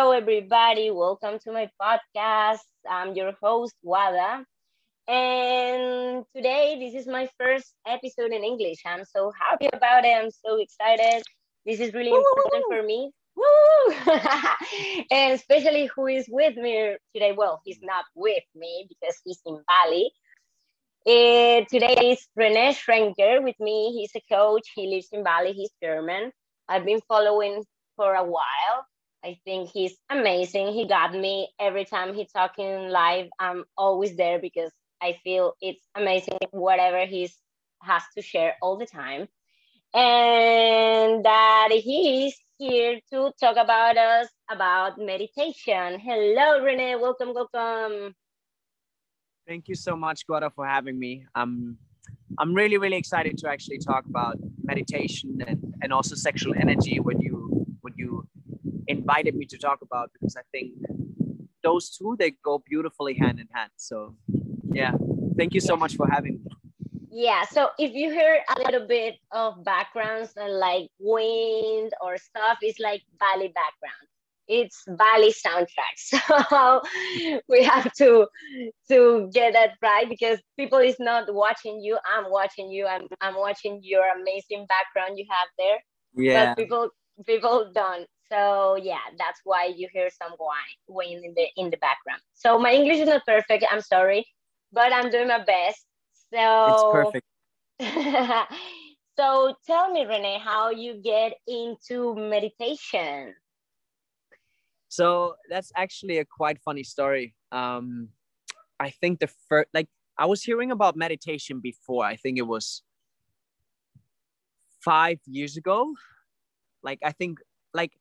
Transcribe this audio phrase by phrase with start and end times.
[0.00, 0.90] Hello, everybody.
[0.90, 2.64] Welcome to my podcast.
[2.88, 4.46] I'm your host, Wada.
[5.06, 8.78] And today, this is my first episode in English.
[8.86, 10.16] I'm so happy about it.
[10.16, 11.22] I'm so excited.
[11.66, 13.10] This is really important for me.
[13.36, 13.94] Woo!
[15.10, 17.34] and especially who is with me today.
[17.36, 20.10] Well, he's not with me because he's in Bali.
[21.06, 23.92] Uh, today is Rene Schrenker with me.
[23.92, 24.66] He's a coach.
[24.74, 25.52] He lives in Bali.
[25.52, 26.32] He's German.
[26.70, 27.64] I've been following
[27.96, 28.86] for a while.
[29.22, 30.72] I think he's amazing.
[30.72, 33.28] He got me every time he's talking live.
[33.38, 37.36] I'm always there because I feel it's amazing whatever he's
[37.82, 39.28] has to share all the time.
[39.92, 45.98] And that he's here to talk about us about meditation.
[45.98, 46.96] Hello, Rene.
[46.96, 48.14] Welcome, welcome.
[49.46, 51.26] Thank you so much, Guada, for having me.
[51.34, 51.76] Um,
[52.38, 57.20] I'm really, really excited to actually talk about meditation and, and also sexual energy when
[57.20, 57.49] you
[58.90, 60.72] invited me to talk about because I think
[61.62, 63.70] those two they go beautifully hand in hand.
[63.76, 64.14] So
[64.72, 64.92] yeah,
[65.36, 66.50] thank you so much for having me.
[67.12, 72.58] Yeah, so if you hear a little bit of backgrounds and like wind or stuff,
[72.62, 74.06] it's like Bali background.
[74.46, 75.96] It's Bali soundtrack.
[76.50, 76.82] So
[77.48, 78.26] we have to
[78.88, 81.98] to get that right because people is not watching you.
[82.06, 82.86] I'm watching you.
[82.86, 85.78] I'm I'm watching your amazing background you have there.
[86.14, 86.54] Yeah.
[86.54, 86.90] But people
[87.26, 88.06] people don't.
[88.30, 92.20] So yeah, that's why you hear some wine in the in the background.
[92.34, 93.64] So my English is not perfect.
[93.70, 94.26] I'm sorry,
[94.72, 95.84] but I'm doing my best.
[96.32, 97.26] So it's perfect.
[99.18, 103.34] so tell me, Rene, how you get into meditation?
[104.88, 107.34] So that's actually a quite funny story.
[107.52, 108.08] Um,
[108.78, 109.88] I think the first, like,
[110.18, 112.04] I was hearing about meditation before.
[112.04, 112.82] I think it was
[114.80, 115.94] five years ago.
[116.82, 117.38] Like, I think,
[117.72, 117.92] like,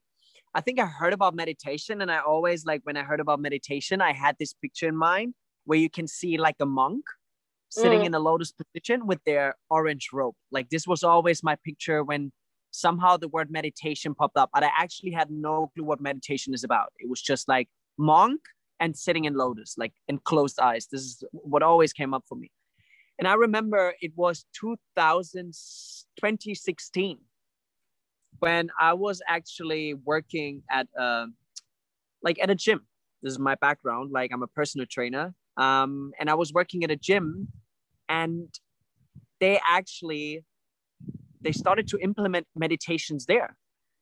[0.56, 4.02] I think I heard about meditation, and I always like when I heard about meditation,
[4.02, 7.06] I had this picture in mind where you can see like a monk
[7.70, 8.06] sitting mm.
[8.08, 10.34] in a lotus position with their orange robe.
[10.52, 12.32] Like this was always my picture when
[12.72, 16.64] somehow the word meditation popped up, but I actually had no clue what meditation is
[16.64, 16.92] about.
[16.98, 18.42] It was just like monk
[18.80, 20.88] and sitting in lotus, like in closed eyes.
[20.92, 22.52] This is what always came up for me.
[23.20, 27.20] And I remember it was 2000, 2016
[28.40, 31.28] when I was actually working at uh,
[32.22, 32.81] like at a gym.
[33.22, 34.12] This is my background.
[34.12, 37.50] Like I'm a personal trainer um, and I was working at a gym,
[38.07, 38.47] and
[39.41, 40.45] they actually
[41.41, 43.56] they started to implement meditations there.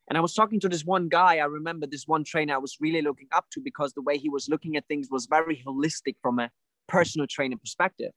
[0.09, 1.37] And I was talking to this one guy.
[1.37, 4.29] I remember this one trainer I was really looking up to because the way he
[4.29, 6.49] was looking at things was very holistic from a
[6.87, 8.11] personal training perspective.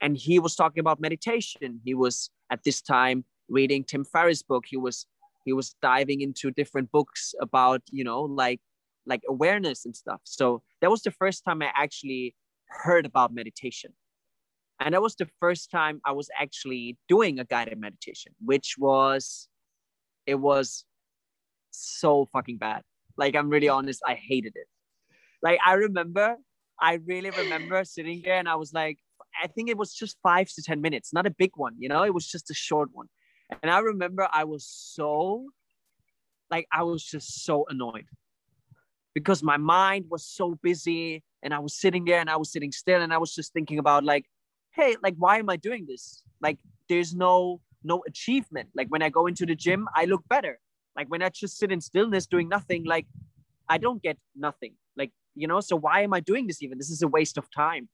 [0.00, 1.80] And he was talking about meditation.
[1.84, 4.64] He was at this time reading Tim Ferriss' book.
[4.66, 5.06] He was
[5.44, 8.60] he was diving into different books about you know like
[9.06, 10.20] like awareness and stuff.
[10.24, 12.34] So that was the first time I actually
[12.68, 13.92] heard about meditation.
[14.80, 19.48] And that was the first time I was actually doing a guided meditation, which was,
[20.26, 20.84] it was
[21.70, 22.82] so fucking bad.
[23.16, 24.66] Like, I'm really honest, I hated it.
[25.42, 26.36] Like, I remember,
[26.80, 28.98] I really remember sitting there and I was like,
[29.42, 32.02] I think it was just five to 10 minutes, not a big one, you know,
[32.02, 33.06] it was just a short one.
[33.62, 35.48] And I remember I was so,
[36.50, 38.06] like, I was just so annoyed
[39.14, 42.72] because my mind was so busy and I was sitting there and I was sitting
[42.72, 44.26] still and I was just thinking about like,
[44.72, 46.24] hey, like why am I doing this?
[46.40, 48.70] Like there's no no achievement.
[48.74, 50.58] Like when I go into the gym, I look better.
[50.96, 53.06] Like when I just sit in stillness doing nothing, like
[53.68, 54.74] I don't get nothing.
[54.96, 56.78] Like, you know, so why am I doing this even?
[56.78, 57.88] This is a waste of time.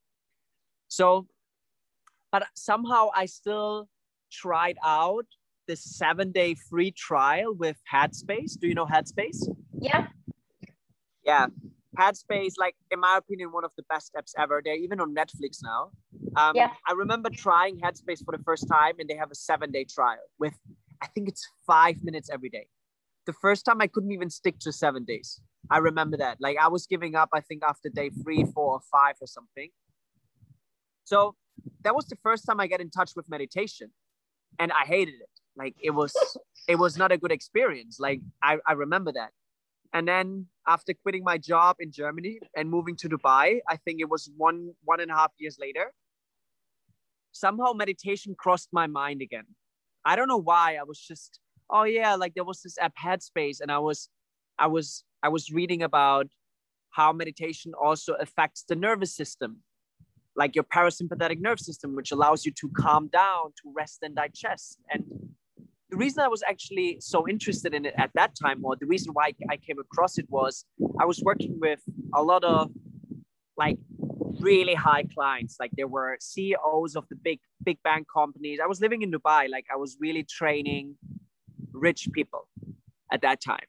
[0.87, 1.27] So,
[2.31, 3.89] but somehow I still
[4.31, 5.25] tried out
[5.71, 8.59] the seven day free trial with Headspace.
[8.59, 9.39] Do you know Headspace?
[9.79, 10.07] Yeah.
[11.25, 11.45] Yeah.
[11.97, 14.61] Headspace, like in my opinion, one of the best apps ever.
[14.63, 15.91] They're even on Netflix now.
[16.35, 16.71] Um, yeah.
[16.89, 20.55] I remember trying Headspace for the first time, and they have a seven-day trial with,
[21.01, 22.67] I think it's five minutes every day.
[23.25, 25.39] The first time I couldn't even stick to seven days.
[25.69, 26.35] I remember that.
[26.41, 27.29] Like I was giving up.
[27.33, 29.69] I think after day three, four, or five, or something.
[31.05, 31.35] So
[31.83, 33.91] that was the first time I get in touch with meditation,
[34.59, 35.30] and I hated it.
[35.57, 36.13] Like it was,
[36.67, 37.99] it was not a good experience.
[37.99, 39.31] Like I, I remember that.
[39.93, 44.09] And then after quitting my job in Germany and moving to Dubai, I think it
[44.09, 45.91] was one one and a half years later.
[47.33, 49.47] Somehow meditation crossed my mind again.
[50.05, 50.77] I don't know why.
[50.79, 51.39] I was just,
[51.69, 54.09] oh yeah, like there was this app Headspace, and I was,
[54.57, 56.27] I was, I was reading about
[56.91, 59.57] how meditation also affects the nervous system,
[60.35, 64.79] like your parasympathetic nerve system, which allows you to calm down, to rest and digest.
[64.89, 65.03] And
[65.91, 69.11] the reason I was actually so interested in it at that time, or the reason
[69.13, 70.65] why I came across it was
[70.99, 71.81] I was working with
[72.15, 72.71] a lot of
[73.57, 73.77] like
[74.39, 75.57] really high clients.
[75.59, 78.59] Like there were CEOs of the big big bank companies.
[78.63, 79.49] I was living in Dubai.
[79.49, 80.95] Like I was really training
[81.73, 82.47] rich people
[83.11, 83.67] at that time,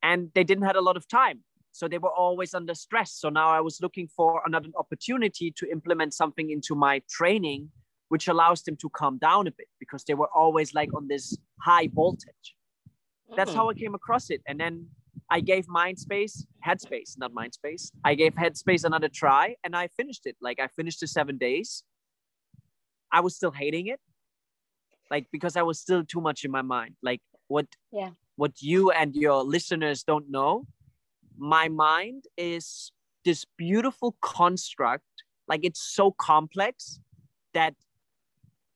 [0.00, 1.40] and they didn't have a lot of time.
[1.72, 3.10] So they were always under stress.
[3.12, 7.70] So now I was looking for another opportunity to implement something into my training
[8.12, 11.34] which allows them to calm down a bit because they were always like on this
[11.62, 12.48] high voltage.
[13.38, 13.70] That's how mm.
[13.70, 14.42] I came across it.
[14.46, 14.88] And then
[15.30, 17.90] I gave Mindspace, Headspace, not Mindspace.
[18.04, 20.36] I gave Headspace another try and I finished it.
[20.42, 21.84] Like I finished the seven days.
[23.10, 24.00] I was still hating it.
[25.10, 26.96] Like because I was still too much in my mind.
[27.02, 28.10] Like what yeah.
[28.36, 30.66] what you and your listeners don't know,
[31.38, 32.92] my mind is
[33.24, 35.24] this beautiful construct.
[35.48, 37.00] Like it's so complex
[37.54, 37.74] that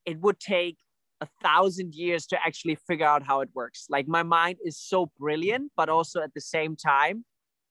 [0.06, 0.78] it would take
[1.20, 3.86] a thousand years to actually figure out how it works.
[3.90, 7.24] Like my mind is so brilliant, but also at the same time,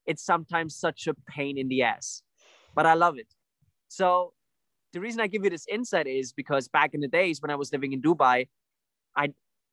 [0.04, 2.22] it's sometimes such a pain in the ass.
[2.74, 3.32] But I love it.
[3.88, 4.32] So
[4.92, 7.56] the reason I give you this insight is because back in the days when I
[7.56, 8.48] was living in Dubai,
[9.16, 9.28] I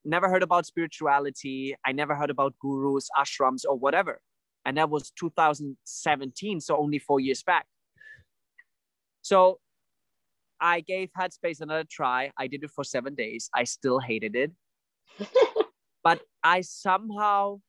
[0.05, 1.75] never heard about spirituality.
[1.85, 4.21] I never heard about gurus, ashrams, or whatever.
[4.65, 7.65] And that was 2017, so only four years back.
[9.21, 9.59] So
[10.63, 12.31] I gave Headspace another try.
[12.37, 13.49] I did it for seven days.
[13.53, 14.51] I still hated it.
[16.03, 17.59] but I somehow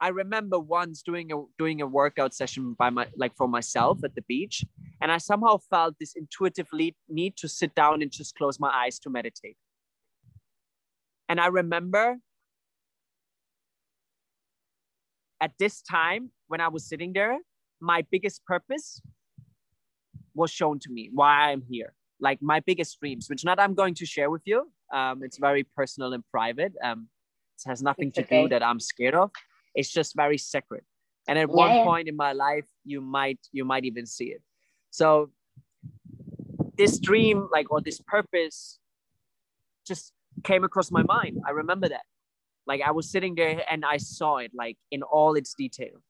[0.00, 4.16] I remember once doing a doing a workout session by my like for myself at
[4.16, 4.64] the beach,
[5.00, 6.66] and I somehow felt this intuitive
[7.08, 9.56] need to sit down and just close my eyes to meditate.
[11.28, 12.18] And I remember
[15.40, 17.38] at this time when I was sitting there,
[17.80, 19.00] my biggest purpose
[20.34, 21.94] was shown to me why I'm here.
[22.20, 24.70] Like my biggest dreams, which not I'm going to share with you.
[24.92, 26.72] Um, it's very personal and private.
[26.82, 27.08] Um,
[27.58, 28.42] it has nothing it's to okay.
[28.42, 29.30] do that I'm scared of.
[29.74, 30.84] It's just very sacred.
[31.28, 34.42] And at yeah, one point in my life, you might you might even see it.
[34.90, 35.30] So
[36.76, 38.78] this dream, like or this purpose,
[39.86, 40.12] just
[40.44, 41.40] came across my mind.
[41.46, 42.02] I remember that.
[42.66, 46.02] Like I was sitting there and I saw it like in all its detail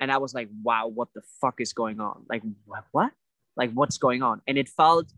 [0.00, 2.24] and I was like, wow, what the fuck is going on?
[2.28, 2.84] Like, what?
[2.92, 3.12] what?
[3.56, 4.42] Like, what's going on?
[4.46, 5.12] And it felt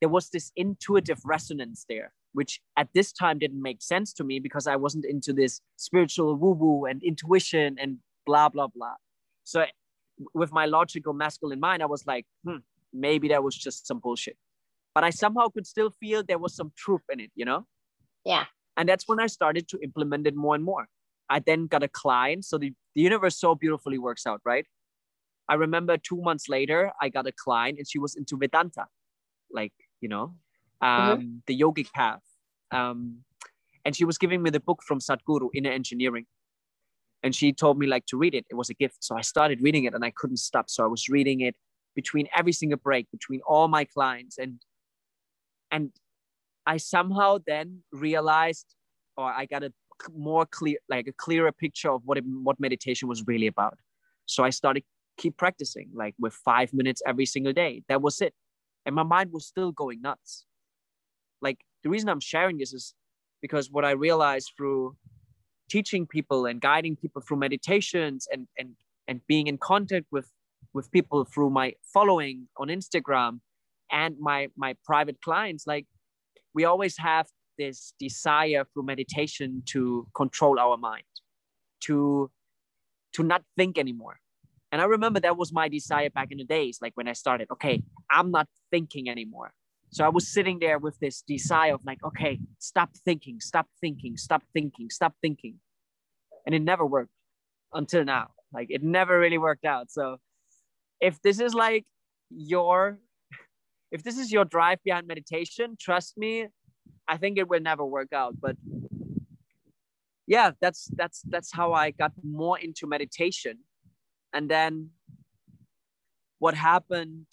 [0.00, 4.38] there was this intuitive resonance there, which at this time didn't make sense to me
[4.38, 8.94] because I wasn't into this spiritual woo woo and intuition and blah, blah, blah.
[9.44, 9.64] So,
[10.34, 12.58] with my logical masculine mind, I was like, hmm,
[12.92, 14.36] maybe that was just some bullshit.
[14.94, 17.66] But I somehow could still feel there was some truth in it, you know?
[18.24, 18.44] Yeah.
[18.76, 20.88] And that's when I started to implement it more and more.
[21.28, 22.44] I then got a client.
[22.44, 24.66] So the, the universe so beautifully works out, right?
[25.48, 28.86] I remember two months later, I got a client and she was into Vedanta,
[29.50, 30.34] like, you know,
[30.80, 31.36] um, mm-hmm.
[31.46, 32.22] the yogic path.
[32.70, 33.24] Um,
[33.84, 36.26] and she was giving me the book from Sadhguru, Inner Engineering.
[37.22, 38.46] And she told me like to read it.
[38.50, 38.98] It was a gift.
[39.00, 40.70] So I started reading it and I couldn't stop.
[40.70, 41.56] So I was reading it
[41.94, 44.38] between every single break, between all my clients.
[44.38, 44.60] And
[45.70, 45.90] and
[46.66, 48.66] I somehow then realized,
[49.16, 49.72] or I got a
[50.14, 53.78] more clear, like a clearer picture of what it, what meditation was really about.
[54.26, 54.84] So I started
[55.16, 57.82] keep practicing, like with five minutes every single day.
[57.88, 58.34] That was it,
[58.86, 60.44] and my mind was still going nuts.
[61.42, 62.94] Like the reason I'm sharing this is
[63.42, 64.96] because what I realized through
[65.70, 68.70] teaching people and guiding people through meditations and and
[69.08, 70.28] and being in contact with
[70.72, 73.40] with people through my following on Instagram
[73.90, 75.86] and my my private clients like
[76.54, 77.26] we always have
[77.60, 81.12] this desire through meditation to control our mind,
[81.86, 82.30] to
[83.16, 84.16] to not think anymore.
[84.72, 87.48] And I remember that was my desire back in the days, like when I started.
[87.54, 89.50] Okay, I'm not thinking anymore.
[89.90, 94.16] So I was sitting there with this desire of like, okay, stop thinking, stop thinking,
[94.16, 95.56] stop thinking, stop thinking.
[96.46, 97.10] And it never worked
[97.72, 98.28] until now.
[98.52, 99.90] Like it never really worked out.
[99.90, 100.18] So
[101.00, 101.84] if this is like
[102.30, 103.00] your
[103.90, 106.46] if this is your drive behind meditation, trust me,
[107.08, 108.36] I think it will never work out.
[108.40, 108.56] But
[110.26, 113.58] yeah, that's that's that's how I got more into meditation.
[114.32, 114.90] And then
[116.38, 117.26] what happened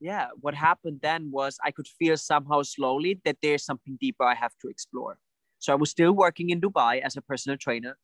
[0.00, 4.34] yeah what happened then was i could feel somehow slowly that there's something deeper i
[4.34, 5.18] have to explore
[5.58, 7.96] so i was still working in dubai as a personal trainer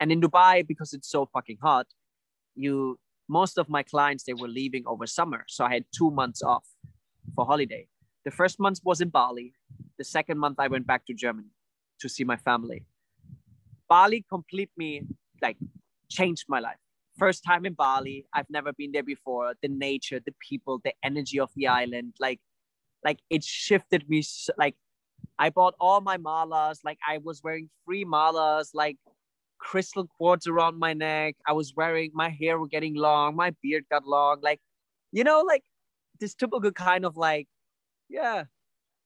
[0.00, 1.86] and in dubai because it's so fucking hot
[2.54, 2.98] you
[3.28, 6.66] most of my clients they were leaving over summer so i had two months off
[7.34, 7.86] for holiday
[8.26, 9.54] the first month was in Bali.
[9.98, 11.52] The second month, I went back to Germany
[12.00, 12.84] to see my family.
[13.88, 15.06] Bali completely
[15.40, 15.56] like
[16.10, 16.82] changed my life.
[17.16, 18.26] First time in Bali.
[18.34, 19.54] I've never been there before.
[19.62, 22.40] The nature, the people, the energy of the island, like,
[23.04, 24.24] like it shifted me.
[24.58, 24.74] Like
[25.38, 26.80] I bought all my malas.
[26.84, 28.96] Like I was wearing free malas, like
[29.58, 31.36] crystal quartz around my neck.
[31.46, 34.40] I was wearing my hair were getting long, my beard got long.
[34.42, 34.58] Like,
[35.12, 35.62] you know, like
[36.18, 37.46] this typical kind of like,
[38.08, 38.44] yeah,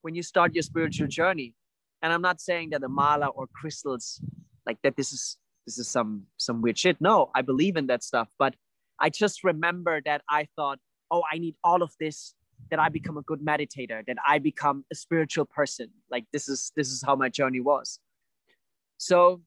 [0.01, 1.53] when you start your spiritual journey.
[2.01, 4.21] And I'm not saying that the mala or crystals
[4.65, 6.97] like that this is this is some some weird shit.
[6.99, 8.29] No, I believe in that stuff.
[8.39, 8.55] But
[8.99, 10.79] I just remember that I thought,
[11.09, 12.33] oh, I need all of this
[12.69, 15.89] that I become a good meditator, that I become a spiritual person.
[16.09, 17.99] Like this is this is how my journey was.
[18.97, 19.41] So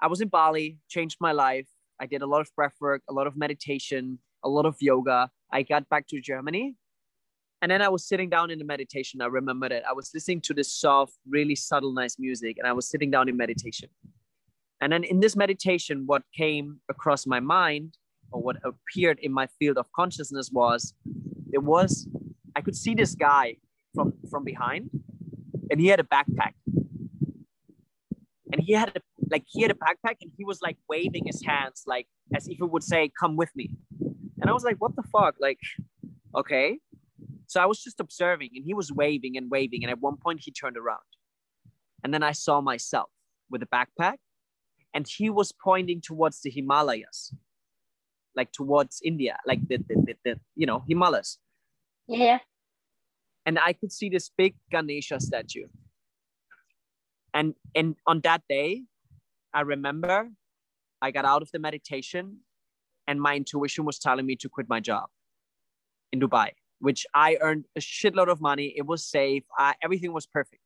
[0.00, 1.68] I was in Bali, changed my life.
[2.00, 5.30] I did a lot of breath work, a lot of meditation, a lot of yoga.
[5.52, 6.76] I got back to Germany.
[7.60, 9.20] And then I was sitting down in the meditation.
[9.20, 12.72] I remember that I was listening to this soft, really subtle, nice music, and I
[12.72, 13.88] was sitting down in meditation.
[14.80, 17.96] And then in this meditation, what came across my mind
[18.30, 20.94] or what appeared in my field of consciousness was
[21.52, 22.06] it was
[22.54, 23.56] I could see this guy
[23.94, 24.90] from from behind,
[25.70, 26.52] and he had a backpack,
[28.52, 29.00] and he had a
[29.30, 32.58] like he had a backpack, and he was like waving his hands like as if
[32.58, 33.70] he would say, "Come with me,"
[34.40, 35.58] and I was like, "What the fuck?" Like,
[36.36, 36.78] okay.
[37.48, 40.40] So I was just observing, and he was waving and waving, and at one point
[40.44, 41.08] he turned around,
[42.04, 43.10] and then I saw myself
[43.50, 44.18] with a backpack,
[44.94, 47.32] and he was pointing towards the Himalayas
[48.38, 51.38] like towards India, like the, the, the, the you know, Himalayas.
[52.06, 52.38] Yeah.
[53.44, 55.66] And I could see this big Ganesha statue.
[57.34, 58.84] And and on that day,
[59.52, 60.30] I remember
[61.02, 62.38] I got out of the meditation
[63.06, 65.06] and my intuition was telling me to quit my job
[66.12, 66.50] in Dubai,
[66.80, 68.74] which I earned a shitload of money.
[68.76, 69.44] It was safe.
[69.58, 70.62] I, everything was perfect.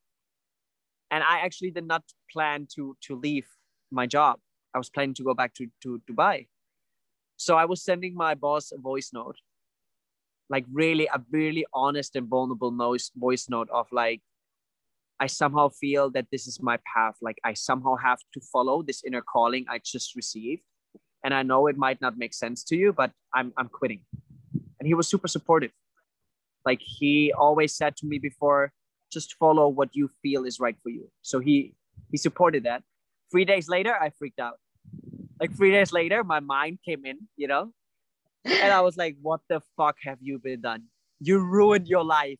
[1.10, 2.02] And I actually did not
[2.32, 3.46] plan to, to leave
[3.90, 4.38] my job.
[4.74, 6.48] I was planning to go back to, to Dubai.
[7.36, 9.36] So I was sending my boss a voice note,
[10.48, 14.22] like really a really honest and vulnerable noise, voice note of like,
[15.20, 17.16] I somehow feel that this is my path.
[17.20, 20.62] Like I somehow have to follow this inner calling I just received.
[21.24, 24.00] And I know it might not make sense to you, but I'm, I'm quitting.
[24.80, 25.70] And he was super supportive.
[26.64, 28.72] Like he always said to me before,
[29.12, 31.10] just follow what you feel is right for you.
[31.22, 31.74] So he,
[32.10, 32.82] he supported that.
[33.30, 34.58] Three days later, I freaked out
[35.42, 37.72] like three days later, my mind came in, you know,
[38.44, 40.84] and I was like, what the fuck have you been done?
[41.18, 42.38] You ruined your life.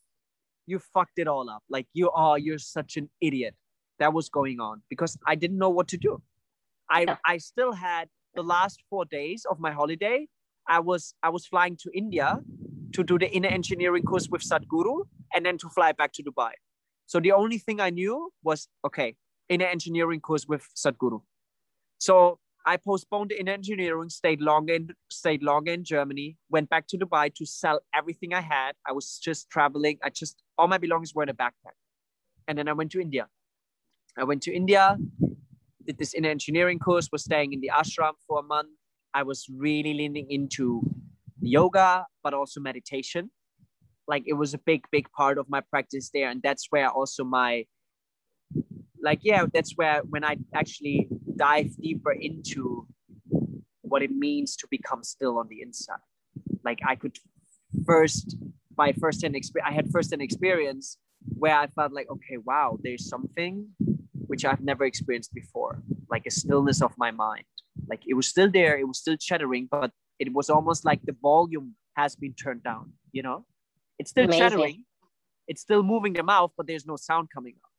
[0.66, 1.64] You fucked it all up.
[1.68, 3.54] Like you are, you're such an idiot.
[3.98, 6.22] That was going on because I didn't know what to do.
[6.88, 10.28] I, I still had the last four days of my holiday.
[10.68, 12.38] I was I was flying to India
[12.92, 16.52] to do the inner engineering course with Sadhguru and then to fly back to Dubai.
[17.06, 19.16] So the only thing I knew was okay,
[19.48, 21.22] inner engineering course with Sadhguru.
[21.98, 26.86] So I postponed the inner engineering, stayed long in stayed longer in Germany, went back
[26.88, 28.72] to Dubai to sell everything I had.
[28.86, 29.98] I was just traveling.
[30.02, 31.76] I just all my belongings were in a backpack.
[32.46, 33.28] And then I went to India.
[34.16, 34.96] I went to India,
[35.86, 38.68] did this inner engineering course, was staying in the ashram for a month.
[39.14, 40.82] I was really leaning into
[41.42, 43.30] yoga, but also meditation.
[44.08, 46.28] Like it was a big, big part of my practice there.
[46.28, 47.66] And that's where also my
[49.02, 52.86] like yeah that's where when i actually dive deeper into
[53.82, 56.06] what it means to become still on the inside
[56.64, 57.18] like i could
[57.84, 58.36] first
[58.74, 60.96] by first hand experience i had first hand experience
[61.38, 63.66] where i felt like okay wow there's something
[64.26, 67.44] which i've never experienced before like a stillness of my mind
[67.88, 69.90] like it was still there it was still chattering but
[70.22, 73.44] it was almost like the volume has been turned down you know
[73.98, 74.40] it's still Amazing.
[74.40, 74.84] chattering
[75.48, 77.72] it's still moving the mouth but there's no sound coming up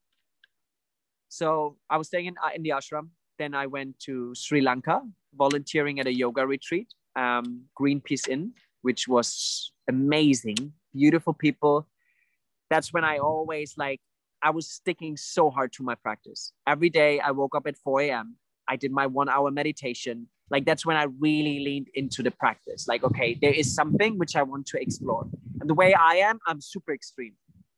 [1.34, 3.10] so I was staying in, uh, in the ashram.
[3.40, 5.02] Then I went to Sri Lanka,
[5.36, 11.88] volunteering at a yoga retreat, um, Greenpeace Inn, which was amazing, beautiful people.
[12.70, 14.00] That's when I always like,
[14.44, 16.54] I was sticking so hard to my practice.
[16.68, 18.36] Every day I woke up at 4 a.m.
[18.68, 20.28] I did my one hour meditation.
[20.54, 22.88] Like that's when I really leaned into the practice.
[22.88, 25.26] Like, okay, there is something which I want to explore.
[25.60, 27.34] And the way I am, I'm super extreme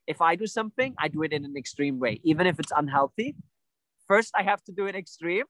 [0.07, 3.35] if I do something, I do it in an extreme way, even if it's unhealthy.
[4.07, 5.45] First, I have to do it extreme.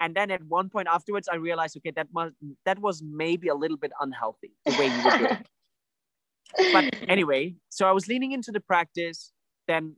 [0.00, 2.34] And then at one point afterwards, I realized, okay, that must
[2.64, 5.48] that was maybe a little bit unhealthy the way you were doing it.
[6.72, 9.32] But anyway, so I was leaning into the practice.
[9.66, 9.96] Then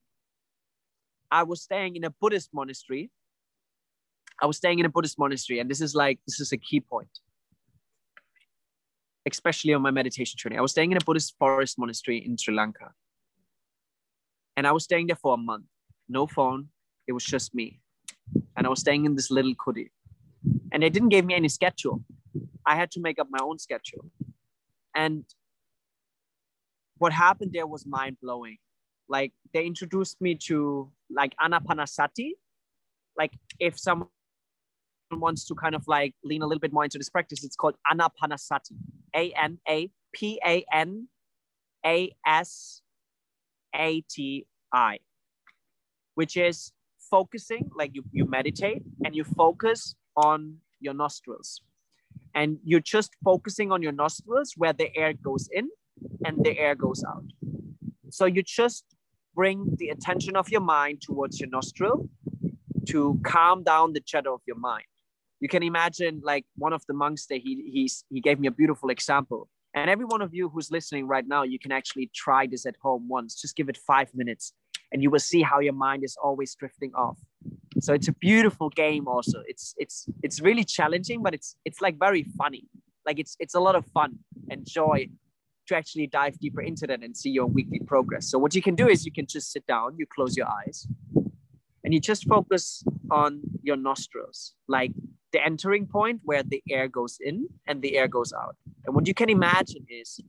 [1.30, 3.10] I was staying in a Buddhist monastery.
[4.42, 6.80] I was staying in a Buddhist monastery, and this is like this is a key
[6.80, 7.08] point,
[9.30, 10.56] especially on my meditation journey.
[10.56, 12.92] I was staying in a Buddhist forest monastery in Sri Lanka.
[14.56, 15.64] And I was staying there for a month.
[16.08, 16.68] No phone.
[17.06, 17.80] It was just me.
[18.56, 19.90] And I was staying in this little kudi.
[20.72, 22.02] And they didn't give me any schedule.
[22.66, 24.04] I had to make up my own schedule.
[24.94, 25.24] And
[26.98, 28.58] what happened there was mind blowing.
[29.10, 32.30] like they introduced me to like anapanasati
[33.18, 34.08] like if someone
[35.18, 37.44] wants to kind of like lean a little bit more into this practice.
[37.44, 38.76] It's called anapanasati.
[39.14, 41.08] A n a p a n
[41.84, 42.82] a s
[43.74, 44.98] a t i
[46.14, 46.72] which is
[47.10, 51.62] focusing like you, you meditate and you focus on your nostrils.
[52.34, 55.68] And you're just focusing on your nostrils where the air goes in
[56.24, 57.24] and the air goes out.
[58.10, 58.84] So you just
[59.34, 62.08] bring the attention of your mind towards your nostril
[62.88, 64.89] to calm down the chatter of your mind.
[65.40, 68.50] You can imagine like one of the monks that he, he's, he gave me a
[68.50, 69.48] beautiful example.
[69.74, 72.76] And every one of you who's listening right now, you can actually try this at
[72.82, 73.40] home once.
[73.40, 74.52] Just give it five minutes
[74.92, 77.18] and you will see how your mind is always drifting off.
[77.80, 79.42] So it's a beautiful game also.
[79.46, 82.64] It's it's it's really challenging, but it's it's like very funny.
[83.06, 84.18] Like it's it's a lot of fun
[84.50, 85.08] and joy
[85.68, 88.28] to actually dive deeper into that and see your weekly progress.
[88.28, 90.86] So what you can do is you can just sit down, you close your eyes,
[91.84, 94.90] and you just focus on your nostrils, like
[95.32, 98.56] the entering point where the air goes in and the air goes out.
[98.84, 100.20] And what you can imagine is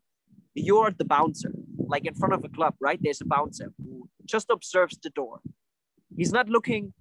[0.54, 3.00] you're the bouncer, like in front of a club, right?
[3.02, 5.40] There's a bouncer who just observes the door.
[6.16, 6.94] He's not looking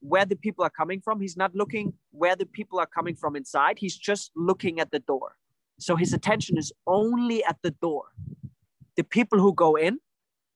[0.00, 1.20] where the people are coming from.
[1.20, 3.78] He's not looking where the people are coming from inside.
[3.78, 5.36] He's just looking at the door.
[5.78, 8.04] So his attention is only at the door,
[8.96, 9.98] the people who go in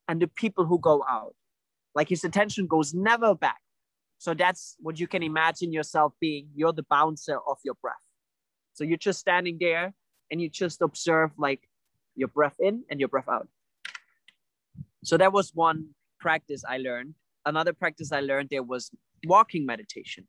[0.07, 1.35] and the people who go out.
[1.95, 3.61] Like his attention goes never back.
[4.17, 6.49] So that's what you can imagine yourself being.
[6.55, 7.95] You're the bouncer of your breath.
[8.73, 9.93] So you're just standing there
[10.31, 11.69] and you just observe like
[12.15, 13.47] your breath in and your breath out.
[15.03, 15.89] So that was one
[16.19, 17.13] practice I learned.
[17.45, 18.91] Another practice I learned there was
[19.25, 20.27] walking meditation.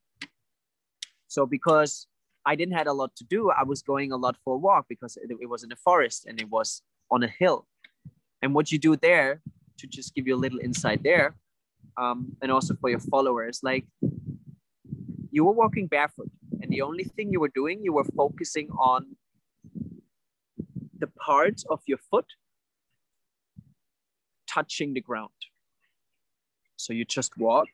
[1.27, 2.07] So because
[2.49, 3.51] I didn't had a lot to do.
[3.51, 6.41] I was going a lot for a walk because it, was in the forest and
[6.41, 7.67] it was on a hill.
[8.41, 9.43] And what you do there,
[9.79, 11.37] to just give you a little insight there,
[11.97, 13.87] um, and also for your followers, like
[15.31, 19.17] you were walking barefoot, and the only thing you were doing, you were focusing on
[20.99, 22.27] the parts of your foot
[24.49, 25.31] touching the ground.
[26.77, 27.69] So you just walk,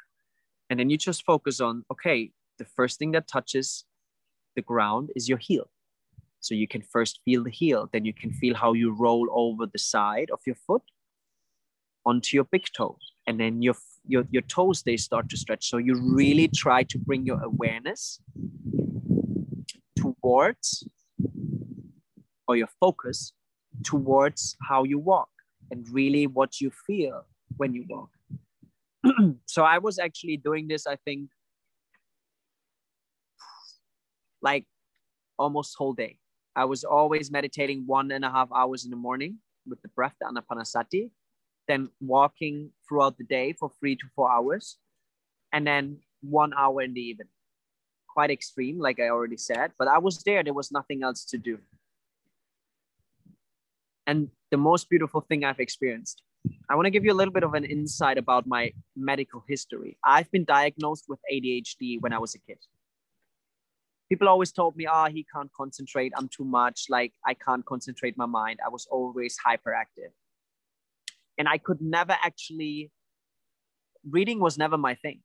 [0.71, 3.85] and then you just focus on okay, the first thing that touches
[4.57, 5.71] the ground is your heel.
[6.41, 9.67] So you can first feel the heel, then you can feel how you roll over
[9.67, 10.83] the side of your foot
[12.07, 12.99] onto your big toe.
[13.27, 13.75] And then your,
[14.07, 15.69] your, your toes, they start to stretch.
[15.69, 18.21] So you really try to bring your awareness
[19.97, 20.87] towards,
[22.47, 23.33] or your focus
[23.83, 25.29] towards how you walk
[25.71, 28.11] and really what you feel when you walk.
[29.47, 31.31] so I was actually doing this, I think,
[34.43, 34.67] like
[35.39, 36.19] almost whole day.
[36.55, 40.15] I was always meditating one and a half hours in the morning with the breath,
[40.21, 41.11] the anapanasati,
[41.69, 44.79] then walking throughout the day for three to four hours,
[45.53, 47.29] and then one hour in the evening.
[48.09, 50.43] Quite extreme, like I already said, but I was there.
[50.43, 51.59] There was nothing else to do.
[54.07, 56.23] And the most beautiful thing I've experienced,
[56.69, 59.97] I want to give you a little bit of an insight about my medical history.
[60.05, 62.59] I've been diagnosed with ADHD when I was a kid
[64.09, 66.13] people always told me, oh, he can't concentrate.
[66.17, 66.87] I'm too much.
[66.89, 68.61] Like, I can't concentrate my mind.
[68.65, 70.13] I was always hyperactive.
[71.39, 72.91] And I could never actually,
[74.09, 75.21] reading was never my thing.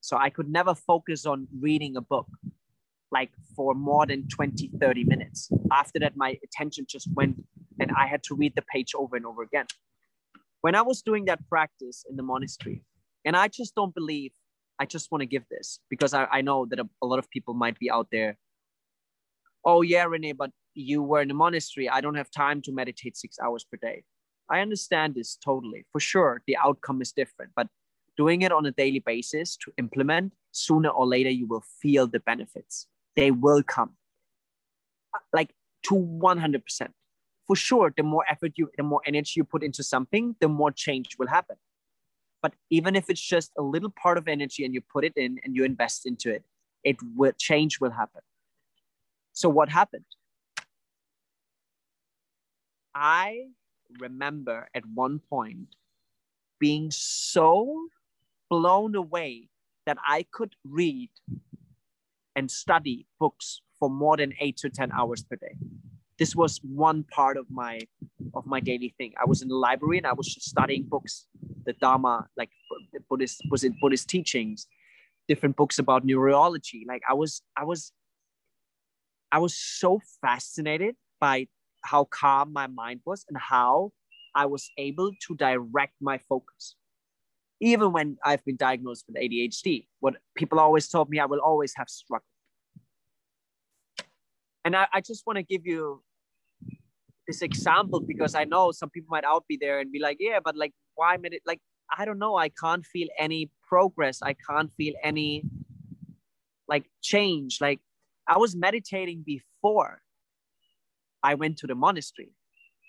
[0.00, 2.28] So I could never focus on reading a book
[3.10, 5.50] like for more than 20, 30 minutes.
[5.72, 7.42] After that, my attention just went
[7.80, 9.66] and I had to read the page over and over again.
[10.60, 12.82] When I was doing that practice in the monastery,
[13.24, 14.32] and I just don't believe
[14.78, 17.28] I just want to give this because I, I know that a, a lot of
[17.30, 18.36] people might be out there.
[19.64, 21.88] Oh, yeah, Renee, but you were in a monastery.
[21.88, 24.04] I don't have time to meditate six hours per day.
[24.50, 25.84] I understand this totally.
[25.92, 27.68] For sure, the outcome is different, but
[28.16, 32.20] doing it on a daily basis to implement, sooner or later, you will feel the
[32.20, 32.86] benefits.
[33.16, 33.92] They will come
[35.14, 36.88] uh, like to 100%.
[37.46, 40.70] For sure, the more effort you, the more energy you put into something, the more
[40.70, 41.56] change will happen.
[42.42, 45.38] But even if it's just a little part of energy and you put it in
[45.44, 46.44] and you invest into it,
[46.84, 48.20] it will change will happen.
[49.32, 50.04] So what happened?
[52.94, 53.48] I
[53.98, 55.74] remember at one point
[56.58, 57.88] being so
[58.50, 59.48] blown away
[59.86, 61.10] that I could read
[62.36, 65.56] and study books for more than eight to 10 hours per day
[66.18, 67.80] this was one part of my
[68.34, 69.12] of my daily thing.
[69.20, 71.26] I was in the library and I was just studying books,
[71.64, 72.50] the Dharma, like
[72.92, 74.66] the Buddhist was it Buddhist teachings,
[75.28, 76.84] different books about neurology.
[76.86, 77.92] Like I was I was
[79.30, 81.46] I was so fascinated by
[81.82, 83.92] how calm my mind was and how
[84.34, 86.76] I was able to direct my focus.
[87.60, 91.72] Even when I've been diagnosed with ADHD, what people always told me I will always
[91.76, 92.24] have struggle.
[94.64, 96.02] And I, I just want to give you
[97.26, 100.38] this example because I know some people might out be there and be like, yeah,
[100.44, 101.40] but like, why medit?
[101.46, 101.60] Like,
[101.96, 102.36] I don't know.
[102.36, 104.20] I can't feel any progress.
[104.22, 105.42] I can't feel any
[106.68, 107.58] like change.
[107.60, 107.80] Like,
[108.26, 110.02] I was meditating before
[111.30, 112.32] I went to the monastery.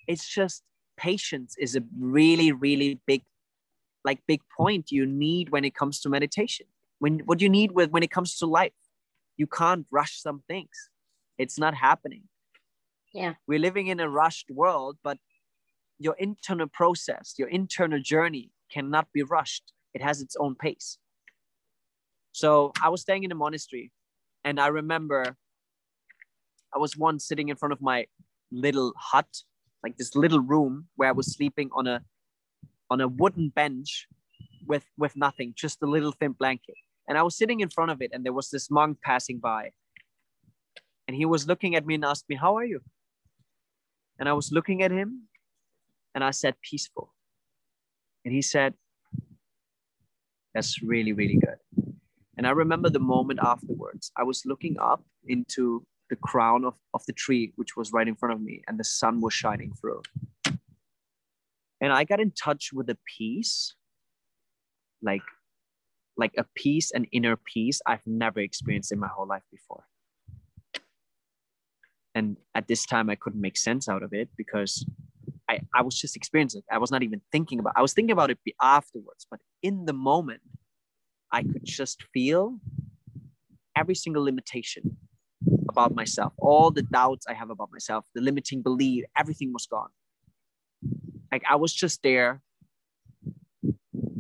[0.08, 0.64] It's just
[0.98, 3.24] patience is a really, really big,
[4.04, 6.68] like, big point you need when it comes to meditation.
[7.04, 8.80] When what you need with when it comes to life,
[9.38, 10.76] you can't rush some things.
[11.38, 12.24] It's not happening
[13.14, 15.18] yeah we're living in a rushed world but
[15.98, 20.98] your internal process your internal journey cannot be rushed it has its own pace
[22.32, 23.92] so i was staying in a monastery
[24.44, 25.36] and i remember
[26.74, 28.06] i was once sitting in front of my
[28.52, 29.44] little hut
[29.84, 32.02] like this little room where i was sleeping on a
[32.90, 34.08] on a wooden bench
[34.66, 36.76] with with nothing just a little thin blanket
[37.08, 39.72] and i was sitting in front of it and there was this monk passing by
[41.08, 42.82] and he was looking at me and asked me how are you
[44.20, 45.24] and I was looking at him
[46.14, 47.14] and I said, peaceful.
[48.26, 48.74] And he said,
[50.54, 51.96] that's really, really good.
[52.38, 57.06] And I remember the moment afterwards, I was looking up into the crown of, of
[57.06, 60.02] the tree, which was right in front of me, and the sun was shining through.
[61.82, 63.76] And I got in touch with a peace,
[65.02, 65.22] like,
[66.18, 69.86] like a peace an inner peace I've never experienced in my whole life before.
[72.14, 74.86] And at this time i couldn't make sense out of it because
[75.50, 76.74] I, I was just experiencing it.
[76.74, 79.94] I was not even thinking about i was thinking about it afterwards but in the
[79.94, 80.42] moment
[81.32, 82.60] i could just feel
[83.76, 84.98] every single limitation
[85.70, 86.34] about myself.
[86.38, 89.94] All the doubts i have about myself the limiting belief everything was gone.
[91.32, 92.42] Like i was just there.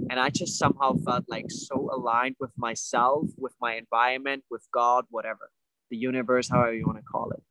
[0.10, 5.06] And i just somehow felt like so aligned with myself with my environment with god
[5.10, 5.52] whatever.
[5.92, 7.44] The universe however you want to call it.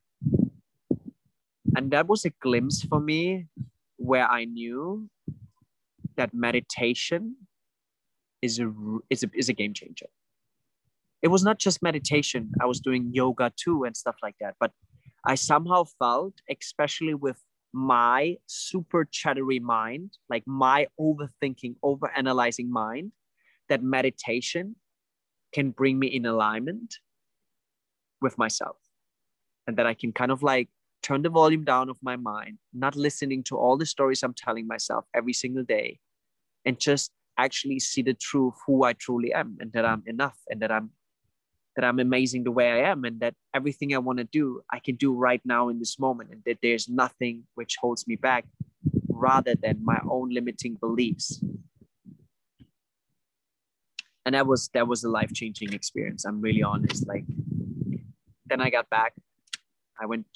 [1.76, 3.46] And that was a glimpse for me
[3.96, 5.10] where I knew
[6.16, 7.36] that meditation
[8.40, 8.72] is a,
[9.10, 10.06] is a, is a game changer.
[11.22, 12.52] It was not just meditation.
[12.60, 14.54] I was doing yoga too and stuff like that.
[14.60, 14.72] But
[15.24, 23.12] I somehow felt, especially with my super chattery mind, like my overthinking, overanalyzing mind,
[23.68, 24.76] that meditation
[25.52, 26.94] can bring me in alignment
[28.20, 28.76] with myself.
[29.66, 30.68] And that I can kind of like
[31.02, 34.66] turn the volume down of my mind, not listening to all the stories I'm telling
[34.66, 35.98] myself every single day,
[36.64, 40.60] and just actually see the truth who I truly am and that I'm enough and
[40.60, 40.90] that I'm
[41.78, 44.80] that I'm amazing the way I am and that everything I want to do I
[44.80, 48.46] can do right now in this moment and that there's nothing which holds me back
[49.08, 51.40] rather than my own limiting beliefs.
[54.26, 56.24] And that was that was a life-changing experience.
[56.24, 57.06] I'm really honest.
[57.06, 57.26] Like
[58.46, 59.12] then I got back.
[60.02, 60.26] I went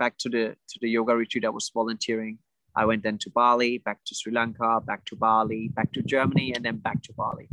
[0.00, 2.38] back to the to the yoga retreat I was volunteering.
[2.74, 6.54] I went then to Bali, back to Sri Lanka, back to Bali, back to Germany,
[6.54, 7.48] and then back to Bali.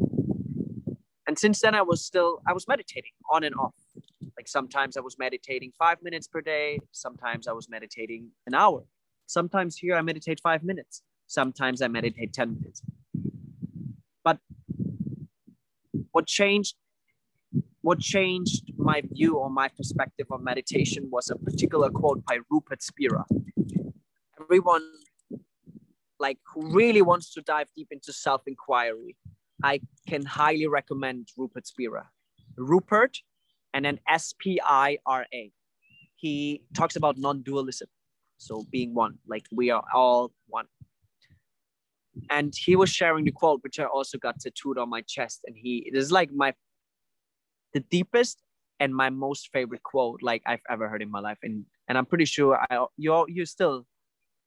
[1.27, 3.73] And since then, I was still I was meditating on and off.
[4.38, 6.79] Like sometimes I was meditating five minutes per day.
[6.91, 8.83] Sometimes I was meditating an hour.
[9.25, 11.01] Sometimes here I meditate five minutes.
[11.27, 12.81] Sometimes I meditate ten minutes.
[14.23, 14.39] But
[16.11, 16.75] what changed
[17.81, 22.81] what changed my view or my perspective on meditation was a particular quote by Rupert
[22.81, 23.25] Spira.
[24.41, 24.83] Everyone
[26.19, 29.15] like who really wants to dive deep into self-inquiry,
[29.65, 32.08] I can highly recommend Rupert Spira.
[32.56, 33.17] Rupert
[33.73, 35.51] and then S-P-I-R-A.
[36.15, 37.88] He talks about non-dualism.
[38.38, 40.67] So being one, like we are all one.
[42.30, 45.41] And he was sharing the quote, which I also got tattooed on my chest.
[45.47, 46.54] And he it is like my
[47.73, 48.41] the deepest
[48.80, 51.39] and my most favorite quote like I've ever heard in my life.
[51.43, 53.86] And and I'm pretty sure I you you still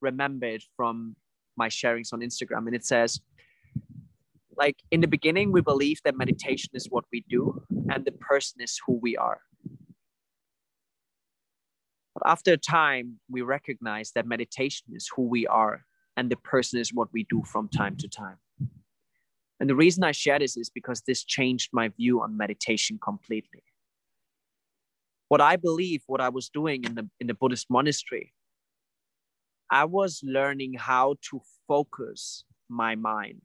[0.00, 1.16] remember it from
[1.56, 2.66] my sharings on Instagram.
[2.68, 3.20] And it says,
[4.58, 8.60] like in the beginning, we believe that meditation is what we do and the person
[8.60, 9.40] is who we are.
[12.14, 15.84] But after a time, we recognize that meditation is who we are
[16.16, 18.38] and the person is what we do from time to time.
[19.60, 23.62] And the reason I share this is because this changed my view on meditation completely.
[25.28, 28.32] What I believe, what I was doing in the, in the Buddhist monastery,
[29.70, 33.42] I was learning how to focus my mind,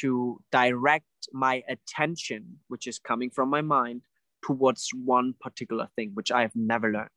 [0.00, 4.02] to direct my attention, which is coming from my mind,
[4.42, 7.08] towards one particular thing, which I have never learned,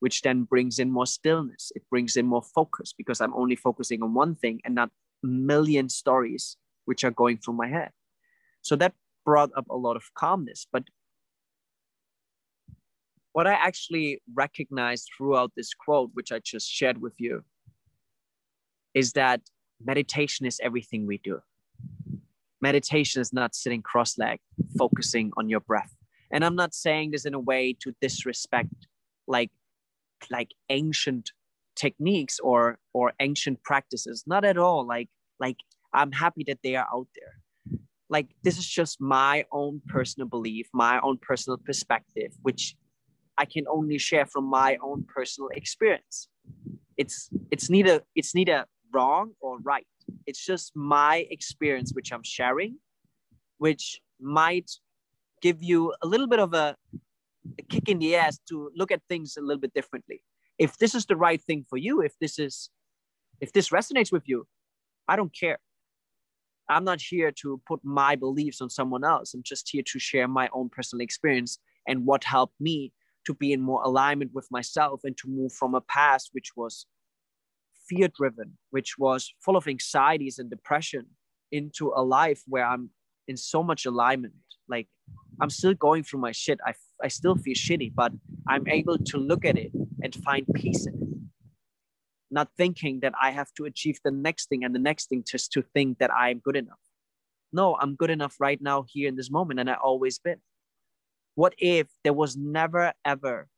[0.00, 1.72] which then brings in more stillness.
[1.74, 4.90] It brings in more focus because I'm only focusing on one thing and not
[5.22, 7.90] a million stories which are going through my head.
[8.62, 10.66] So that brought up a lot of calmness.
[10.72, 10.84] But
[13.32, 17.42] what I actually recognized throughout this quote, which I just shared with you,
[18.94, 19.40] is that
[19.84, 21.40] meditation is everything we do.
[22.64, 24.40] Meditation is not sitting cross legged,
[24.78, 25.92] focusing on your breath.
[26.32, 28.78] And I'm not saying this in a way to disrespect
[29.36, 29.50] like
[30.36, 31.26] like ancient
[31.84, 34.24] techniques or or ancient practices.
[34.26, 34.80] Not at all.
[34.94, 35.58] Like like
[35.98, 37.34] i'm happy that they are out there.
[38.08, 42.62] Like this is just my own personal belief my own personal perspective which
[43.42, 46.16] i can only share from my own personal experience.
[47.02, 47.16] It's
[47.54, 48.58] it's neither it's neither
[48.94, 49.86] wrong or right
[50.26, 52.76] it's just my experience which i'm sharing
[53.58, 54.70] which might
[55.42, 56.76] give you a little bit of a
[57.58, 60.22] a kick in the ass to look at things a little bit differently.
[60.58, 62.70] If this is the right thing for you, if this is,
[63.40, 64.46] if this resonates with you,
[65.08, 65.58] I don't care.
[66.68, 69.34] I'm not here to put my beliefs on someone else.
[69.34, 72.92] I'm just here to share my own personal experience and what helped me
[73.26, 76.86] to be in more alignment with myself and to move from a past which was
[77.88, 81.06] fear driven, which was full of anxieties and depression,
[81.52, 82.90] into a life where I'm
[83.28, 84.34] in so much alignment.
[84.68, 84.88] Like
[85.40, 86.58] I'm still going through my shit.
[86.66, 88.12] I I still feel shitty, but
[88.48, 91.08] I'm able to look at it and find peace in it.
[92.30, 95.52] Not thinking that I have to achieve the next thing and the next thing just
[95.52, 96.80] to think that I'm good enough.
[97.52, 100.40] No, I'm good enough right now, here in this moment, and I always been.
[101.36, 103.48] What if there was never ever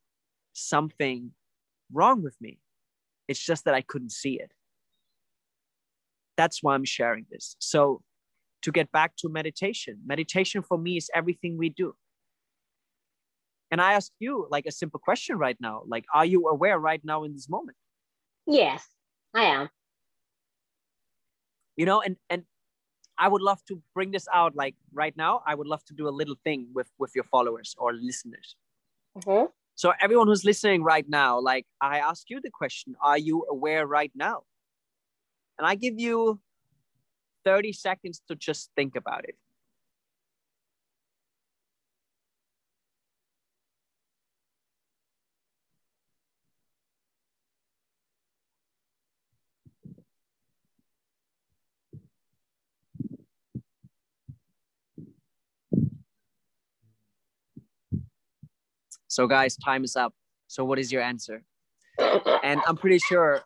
[0.52, 1.32] something
[1.92, 2.58] wrong with me?
[3.28, 4.52] It's just that I couldn't see it.
[6.36, 7.56] That's why I'm sharing this.
[7.58, 8.02] So,
[8.62, 11.94] to get back to meditation, meditation for me is everything we do
[13.70, 15.82] and I ask you like a simple question right now.
[15.86, 17.76] Like, are you aware right now in this moment?
[18.46, 18.86] Yes,
[19.34, 19.68] I am.
[21.76, 22.44] You know, and and
[23.18, 25.42] I would love to bring this out like right now.
[25.46, 28.56] I would love to do a little thing with with your followers or listeners.
[29.18, 29.46] Mm-hmm.
[29.76, 33.86] So everyone who's listening right now, like I ask you the question, are you aware
[33.86, 34.44] right now?
[35.58, 36.40] And I give you
[37.44, 39.36] 30 seconds to just think about it.
[59.16, 60.12] So, guys, time is up.
[60.46, 61.42] So, what is your answer?
[62.42, 63.40] And I'm pretty sure,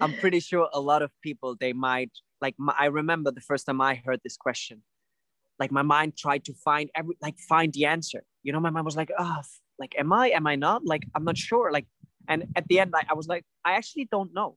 [0.00, 2.54] I'm pretty sure a lot of people they might like.
[2.78, 4.80] I remember the first time I heard this question,
[5.58, 8.24] like my mind tried to find every like find the answer.
[8.44, 9.42] You know, my mind was like, oh,
[9.78, 10.30] like, am I?
[10.30, 10.86] Am I not?
[10.86, 11.70] Like, I'm not sure.
[11.70, 11.86] Like,
[12.26, 14.56] and at the end, I, I was like, I actually don't know.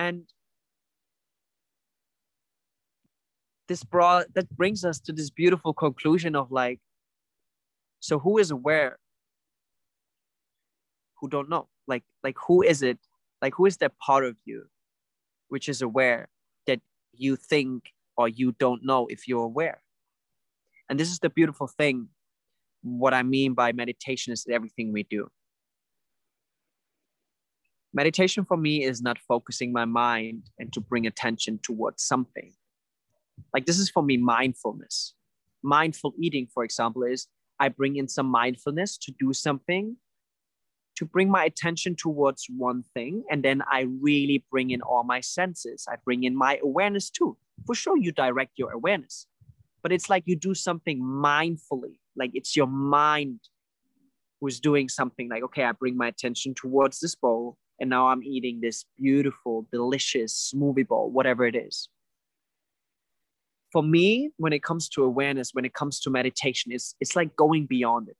[0.00, 0.24] And
[3.68, 6.80] this brought that brings us to this beautiful conclusion of like
[8.00, 8.98] so who is aware
[11.20, 11.68] who don't know?
[11.86, 12.98] Like like who is it?
[13.42, 14.64] Like who is that part of you
[15.48, 16.28] which is aware
[16.66, 16.80] that
[17.12, 19.82] you think or you don't know if you're aware?
[20.88, 22.08] And this is the beautiful thing.
[22.82, 25.28] What i mean by meditation is everything we do.
[27.92, 32.52] Meditation for me is not focusing my mind and to bring attention towards something.
[33.52, 35.14] Like this is for me mindfulness.
[35.62, 37.26] Mindful eating for example is
[37.60, 39.96] I bring in some mindfulness to do something,
[40.96, 43.24] to bring my attention towards one thing.
[43.30, 45.86] And then I really bring in all my senses.
[45.90, 47.36] I bring in my awareness too.
[47.66, 49.26] For sure, you direct your awareness,
[49.82, 53.40] but it's like you do something mindfully, like it's your mind
[54.40, 57.58] who's doing something like, okay, I bring my attention towards this bowl.
[57.80, 61.88] And now I'm eating this beautiful, delicious smoothie bowl, whatever it is
[63.70, 67.36] for me, when it comes to awareness, when it comes to meditation, it's, it's like
[67.36, 68.16] going beyond it.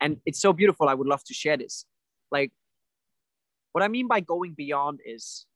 [0.00, 0.88] And it's so beautiful.
[0.88, 1.84] I would love to share this.
[2.30, 2.50] Like,
[3.72, 5.46] what I mean by going beyond is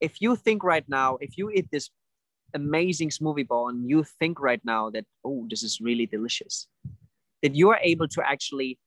[0.00, 1.90] if you think right now, if you eat this
[2.54, 6.68] amazing smoothie bowl and you think right now that, oh, this is really delicious,
[7.42, 8.78] that you are able to actually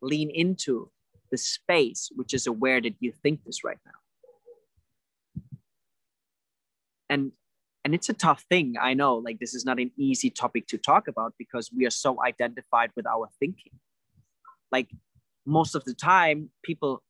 [0.00, 0.90] lean into
[1.30, 3.92] the space which is aware that you think this right now
[7.08, 7.32] and
[7.84, 10.78] and it's a tough thing i know like this is not an easy topic to
[10.78, 13.72] talk about because we are so identified with our thinking
[14.70, 14.90] like
[15.46, 17.02] most of the time people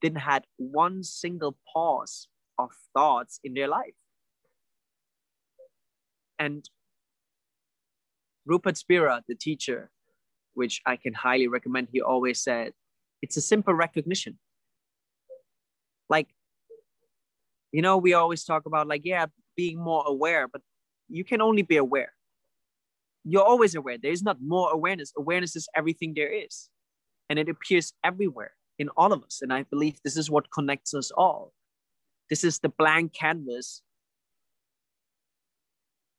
[0.00, 3.94] didn't had one single pause of thoughts in their life
[6.38, 6.68] and
[8.44, 9.90] Rupert Spira, the teacher,
[10.54, 12.72] which I can highly recommend, he always said,
[13.20, 14.38] it's a simple recognition.
[16.08, 16.28] Like,
[17.72, 20.60] you know, we always talk about like, yeah, being more aware, but
[21.08, 22.12] you can only be aware.
[23.24, 23.96] You're always aware.
[23.98, 25.12] There is not more awareness.
[25.16, 26.68] Awareness is everything there is.
[27.30, 29.40] And it appears everywhere in all of us.
[29.42, 31.52] And I believe this is what connects us all.
[32.28, 33.82] This is the blank canvas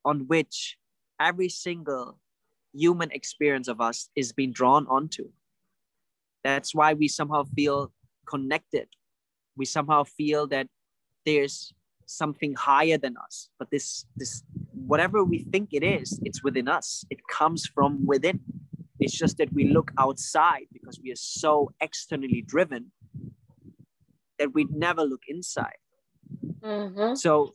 [0.06, 0.78] on which
[1.20, 2.20] every single
[2.74, 5.30] human experience of us is being drawn onto.
[6.44, 7.92] That's why we somehow feel
[8.28, 8.88] connected.
[9.56, 10.68] We somehow feel that
[11.26, 11.74] there's
[12.06, 13.50] something higher than us.
[13.60, 17.06] But this, this, whatever we think it is, it's within us.
[17.10, 18.42] It comes from within.
[19.00, 22.92] It's just that we look outside because we are so externally driven
[24.40, 25.78] that we never look inside.
[26.62, 27.16] Mm-hmm.
[27.16, 27.54] So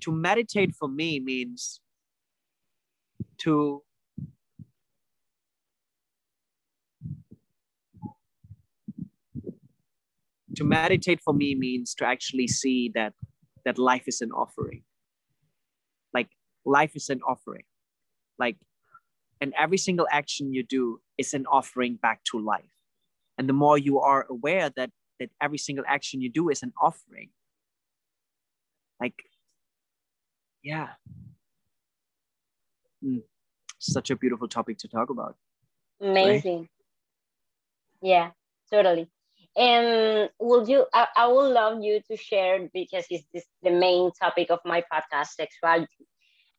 [0.00, 1.80] to meditate for me means
[3.38, 3.82] to
[10.56, 13.12] to meditate for me means to actually see that
[13.64, 14.82] that life is an offering
[16.12, 16.28] like
[16.64, 17.64] life is an offering
[18.38, 18.56] like
[19.40, 22.74] and every single action you do is an offering back to life
[23.38, 26.72] and the more you are aware that that every single action you do is an
[26.80, 27.30] offering
[29.00, 29.14] like
[30.62, 30.88] yeah
[33.04, 33.22] Mm.
[33.80, 35.34] such a beautiful topic to talk about
[36.00, 36.68] Amazing.
[38.00, 38.30] Yeah,
[38.70, 39.08] totally.
[39.56, 40.86] And would you?
[40.94, 44.82] I, I would love you to share because it's this the main topic of my
[44.92, 46.06] podcast, sexuality.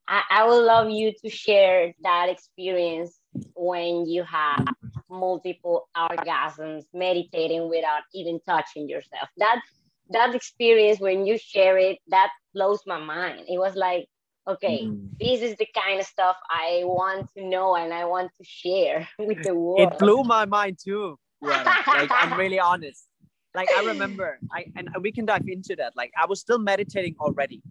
[0.07, 3.19] I, I would love you to share that experience
[3.55, 4.63] when you have
[5.09, 9.29] multiple orgasms, meditating without even touching yourself.
[9.37, 9.61] That
[10.09, 13.45] that experience when you share it, that blows my mind.
[13.47, 14.07] It was like,
[14.47, 15.09] okay, Mm.
[15.19, 19.07] this is the kind of stuff I want to know and I want to share
[19.19, 19.95] with the world.
[19.95, 23.07] it blew my mind too Like i'm really honest
[23.55, 27.15] like i remember i and we can dive into that like i was still meditating
[27.19, 27.61] already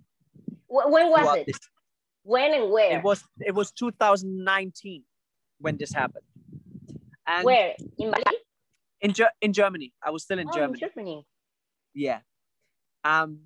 [0.69, 1.47] when was it?
[1.47, 1.59] this
[2.25, 2.99] When and where?
[2.99, 5.03] it was it was 2019
[5.61, 6.25] when this happened
[7.27, 7.75] and where?
[7.99, 8.25] In Bali?
[9.01, 11.27] in, Ger- in germany i was still in Oh, germany in Germany.
[11.95, 12.21] yeah
[13.05, 13.39] um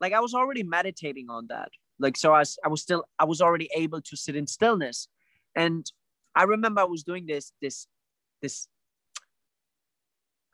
[0.00, 3.24] like i was already meditating on that like so i was i was still i
[3.24, 5.08] was already able to sit in stillness
[5.54, 5.90] and
[6.34, 7.86] i remember i was doing this this
[8.42, 8.68] this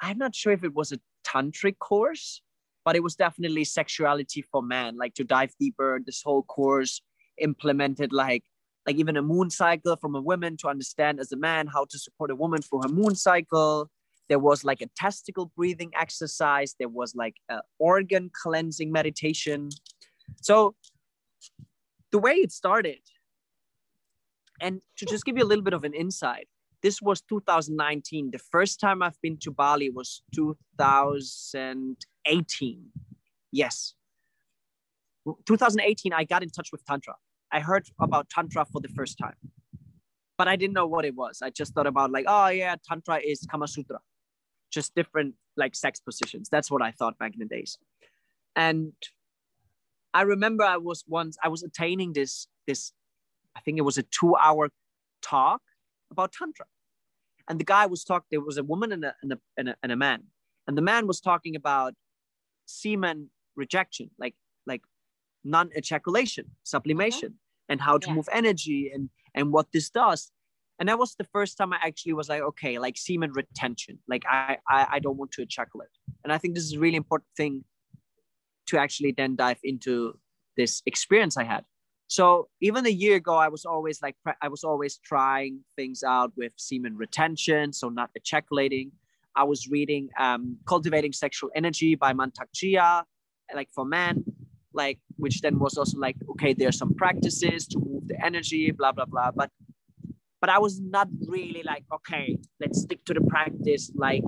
[0.01, 2.43] i'm not sure if it was a tantric course
[2.85, 7.03] but it was definitely sexuality for man like to dive deeper this whole course
[7.39, 8.45] implemented like
[8.89, 11.99] like even a moon cycle from a woman to understand as a man how to
[11.99, 13.91] support a woman through her moon cycle.
[14.31, 16.75] There was like a testicle breathing exercise.
[16.79, 19.69] There was like a organ cleansing meditation.
[20.41, 20.75] So
[22.13, 23.01] the way it started
[24.59, 26.49] and to just give you a little bit of an insight
[26.83, 32.85] this was 2019 the first time i've been to bali was 2018
[33.53, 33.95] yes.
[35.47, 37.15] 2018 i got in touch with tantra.
[37.51, 39.35] I heard about tantra for the first time
[40.37, 41.43] but i didn't know what it was.
[41.43, 43.99] I just thought about like oh yeah tantra is kama sutra.
[44.71, 46.49] Just different like sex positions.
[46.49, 47.79] That's what i thought back in the days.
[48.57, 48.93] And
[50.15, 52.93] i remember i was once i was attaining this this
[53.57, 54.69] i think it was a two hour
[55.23, 55.61] talk
[56.11, 56.67] about tantra.
[57.49, 59.77] And the guy was talking there was a woman and a, and a, and a,
[59.83, 60.25] and a man.
[60.67, 61.95] And the man was talking about
[62.67, 64.35] semen retention like
[64.67, 64.83] like
[65.43, 67.35] non-ejaculation sublimation
[67.71, 68.15] and how to Yeah.
[68.15, 70.31] move energy and and what this does.
[70.79, 74.25] And that was the first time i actually was like okay like semen retention like
[74.29, 75.89] i i, I don't want to ejaculate.
[76.23, 77.65] And i think this is a really important thing
[78.67, 80.19] to actually then dive into
[80.57, 81.65] this experience i had
[82.09, 86.33] so even a year ago i was always like i was always trying things out
[86.37, 88.91] with semen retention so not ejaculating
[89.37, 93.05] i was reading um, cultivating sexual energy by mantak chia
[93.55, 94.25] like for men
[94.73, 98.93] like which then was also like okay there's some practices to move the energy blah
[98.93, 99.31] blah blah.
[99.31, 99.51] But
[100.41, 104.23] but i was not really like okay let's stick to the practice like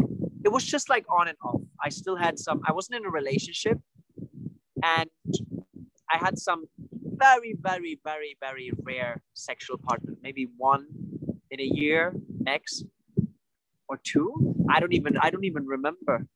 [0.45, 1.61] it was just like on and off.
[1.85, 3.78] I still had some i wasn't in a relationship
[4.83, 5.09] and
[6.11, 6.64] i had some
[7.27, 10.14] very very very very rare sexual partner.
[10.23, 10.87] Maybe one
[11.51, 12.83] in a year max
[13.89, 14.27] or two.
[14.75, 16.27] I don't even i don't even remember.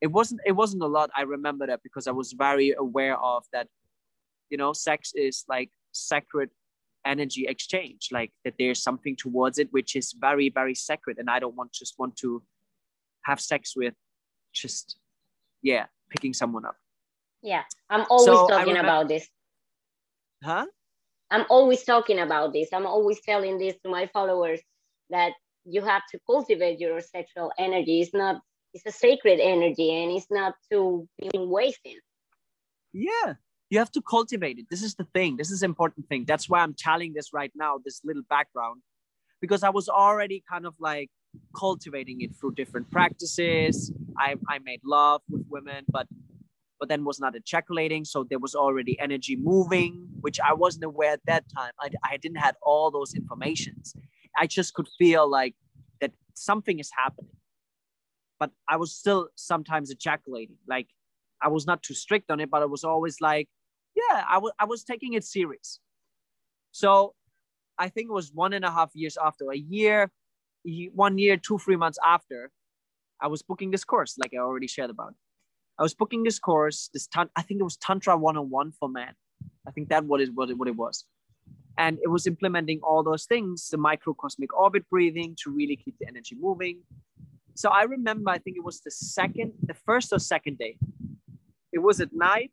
[0.00, 3.44] It wasn't it wasn't a lot i remember that because i was very aware of
[3.54, 3.66] that
[4.50, 6.48] you know sex is like sacred
[7.04, 11.38] energy exchange like that there's something towards it which is very very sacred and i
[11.42, 12.42] don't want just want to
[13.28, 13.94] have sex with
[14.62, 14.96] just
[15.62, 16.76] yeah picking someone up.
[17.42, 19.24] Yeah, I'm always So, talking remember- about this.
[20.42, 20.66] Huh
[21.30, 22.68] I'm always talking about this.
[22.72, 24.60] I'm always telling this to my followers
[25.10, 25.32] that
[25.64, 28.00] you have to cultivate your sexual energy.
[28.00, 28.40] It's not,
[28.74, 31.98] it's a sacred energy and it's not to be wasted.
[32.92, 33.34] Yeah,
[33.68, 34.66] you have to cultivate it.
[34.70, 35.36] This is the thing.
[35.36, 36.24] This is important thing.
[36.26, 38.82] That's why I'm telling this right now, this little background,
[39.40, 41.10] because I was already kind of like
[41.54, 43.92] cultivating it through different practices.
[44.18, 46.08] I, I made love with women, but
[46.80, 48.04] but then was not ejaculating.
[48.04, 51.72] So there was already energy moving, which I wasn't aware at that time.
[51.78, 53.94] I, I didn't have all those informations.
[54.36, 55.54] I just could feel like
[56.00, 57.36] that something is happening.
[58.40, 60.56] But I was still sometimes ejaculating.
[60.66, 60.88] Like
[61.42, 63.48] I was not too strict on it, but I was always like,
[63.94, 65.80] yeah, I was I was taking it serious.
[66.72, 67.14] So
[67.78, 70.10] I think it was one and a half years after, a year,
[70.94, 72.50] one year, two, three months after,
[73.20, 75.14] I was booking this course, like I already shared about.
[75.80, 79.14] I was booking this course, this tan- I think it was Tantra 101 for men.
[79.66, 81.06] I think that what is what it, what it was.
[81.78, 86.06] And it was implementing all those things, the microcosmic orbit breathing to really keep the
[86.06, 86.82] energy moving.
[87.54, 90.76] So I remember, I think it was the second, the first or second day.
[91.72, 92.52] It was at night,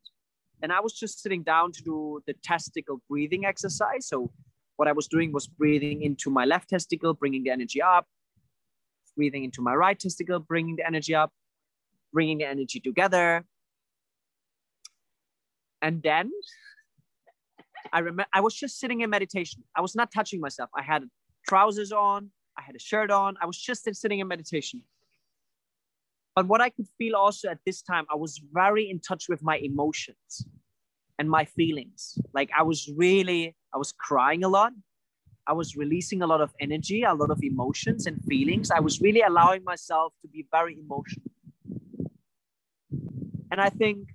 [0.61, 4.07] and I was just sitting down to do the testicle breathing exercise.
[4.07, 4.31] So
[4.77, 8.05] what I was doing was breathing into my left testicle, bringing the energy up,
[9.17, 11.33] breathing into my right testicle, bringing the energy up,
[12.17, 13.45] bringing the energy together.
[15.85, 16.31] And then
[17.93, 19.59] I remember I was just sitting in meditation.
[19.77, 20.69] I was not touching myself.
[20.81, 21.01] I had
[21.47, 23.35] trousers on, I had a shirt on.
[23.43, 24.81] I was just sitting in meditation.
[26.35, 29.41] But what I could feel also at this time, I was very in touch with
[29.43, 30.31] my emotions
[31.19, 32.17] and my feelings.
[32.33, 34.73] Like I was really, I was crying a lot.
[35.45, 38.71] I was releasing a lot of energy, a lot of emotions and feelings.
[38.71, 41.31] I was really allowing myself to be very emotional.
[43.51, 44.09] And I think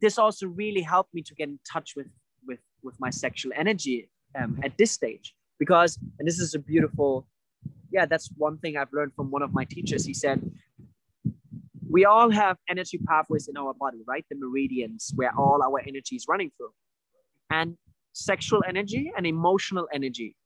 [0.00, 2.08] this also really helped me to get in touch with
[2.46, 5.34] with with my sexual energy um, at this stage.
[5.58, 7.26] Because and this is a beautiful
[7.90, 10.04] yeah that's one thing i've learned from one of my teachers.
[10.04, 10.38] He said
[11.88, 14.24] we all have energy pathways in our body right?
[14.30, 16.72] The meridians where all our energy is running through.
[17.50, 17.76] And
[18.12, 20.36] sexual energy and emotional energy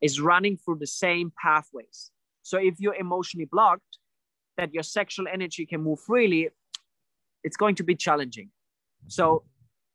[0.00, 2.10] is running through the same pathways.
[2.42, 3.98] So if you're emotionally blocked
[4.56, 6.48] that your sexual energy can move freely
[7.44, 8.50] it's going to be challenging.
[9.08, 9.44] So,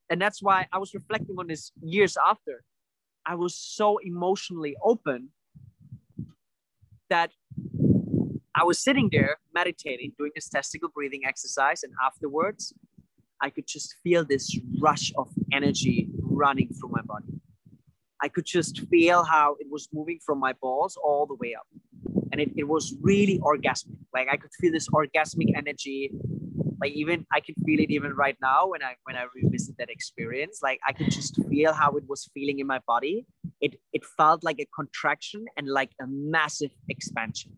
[0.09, 2.63] and that's why I was reflecting on this years after.
[3.25, 5.29] I was so emotionally open
[7.09, 7.31] that
[8.55, 12.73] I was sitting there meditating, doing this testicle breathing exercise, and afterwards,
[13.41, 17.41] I could just feel this rush of energy running through my body.
[18.21, 21.67] I could just feel how it was moving from my balls all the way up.
[22.31, 23.97] And it, it was really orgasmic.
[24.13, 26.11] Like I could feel this orgasmic energy
[26.85, 29.89] like even i can feel it even right now when i when i revisit that
[29.89, 30.59] experience.
[30.67, 33.25] Like i could just feel how it was feeling in my body.
[33.65, 37.53] It it felt like a contraction and like a massive expansion.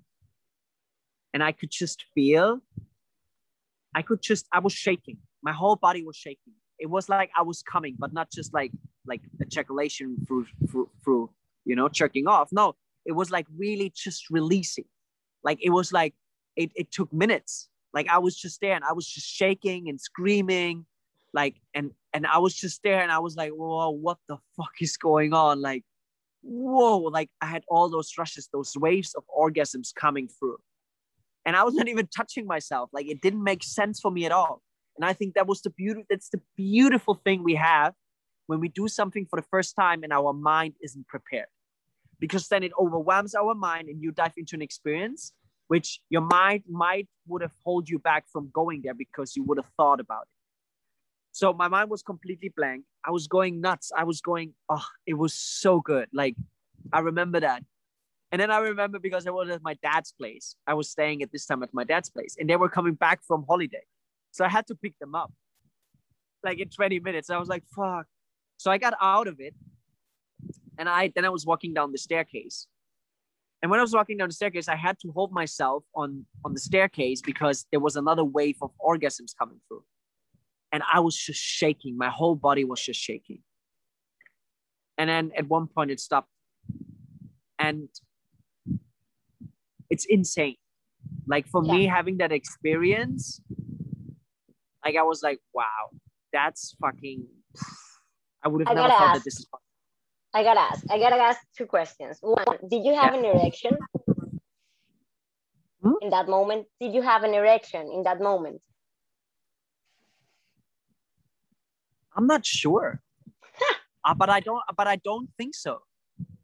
[1.33, 2.59] And i could just feel
[3.99, 5.17] i could just i was shaking.
[5.49, 6.55] My whole body was shaking.
[6.79, 8.71] It was like i was coming but not just like
[9.11, 11.29] like ejaculation through through, through
[11.69, 12.49] you know jerking off.
[12.61, 12.75] No
[13.09, 14.87] it was like really just releasing.
[15.47, 16.13] Like it was like
[16.61, 19.99] it, it took minutes like I was just there and I was just shaking and
[19.99, 20.85] screaming,
[21.33, 24.75] like and and I was just there and I was like, whoa, what the fuck
[24.79, 25.61] is going on?
[25.61, 25.83] Like,
[26.43, 30.59] whoa, like I had all those rushes, those waves of orgasms coming through.
[31.43, 32.91] And I was not even touching myself.
[32.93, 34.61] Like it didn't make sense for me at all.
[34.95, 37.95] And I think that was the beauty, that's the beautiful thing we have
[38.45, 41.47] when we do something for the first time and our mind isn't prepared.
[42.19, 45.33] Because then it overwhelms our mind and you dive into an experience
[45.67, 49.57] which your mind might would have hold you back from going there because you would
[49.57, 50.37] have thought about it.
[51.31, 52.85] So my mind was completely blank.
[53.05, 53.91] I was going nuts.
[53.95, 56.07] I was going, oh, it was so good.
[56.13, 56.35] Like
[56.91, 57.63] I remember that.
[58.31, 60.55] And then I remember because I was at my dad's place.
[60.65, 63.23] I was staying at this time at my dad's place and they were coming back
[63.23, 63.83] from holiday.
[64.31, 65.31] So I had to pick them up
[66.43, 67.29] like in 20 minutes.
[67.29, 68.07] I was like, fuck.
[68.57, 69.53] So I got out of it.
[70.79, 72.67] And I then I was walking down the staircase
[73.61, 76.53] and when I was walking down the staircase, I had to hold myself on, on
[76.53, 79.83] the staircase because there was another wave of orgasms coming through.
[80.71, 81.97] And I was just shaking.
[81.97, 83.39] My whole body was just shaking.
[84.97, 86.29] And then at one point it stopped.
[87.57, 87.89] And
[89.89, 90.57] it's insane.
[91.27, 91.73] Like for yeah.
[91.73, 93.41] me, having that experience,
[94.85, 95.89] like I was like, wow,
[96.31, 97.25] that's fucking.
[98.43, 99.19] I would have never thought ask.
[99.19, 99.66] that this is possible.
[100.37, 100.85] I gotta ask.
[100.91, 102.19] I gotta ask two questions.
[102.21, 103.19] One, did you have yeah.
[103.19, 103.75] an erection
[105.81, 105.97] hmm?
[106.03, 106.67] in that moment?
[106.79, 108.61] Did you have an erection in that moment?
[112.15, 113.01] I'm not sure.
[114.05, 114.61] Uh, but I don't.
[114.77, 115.79] But I don't think so.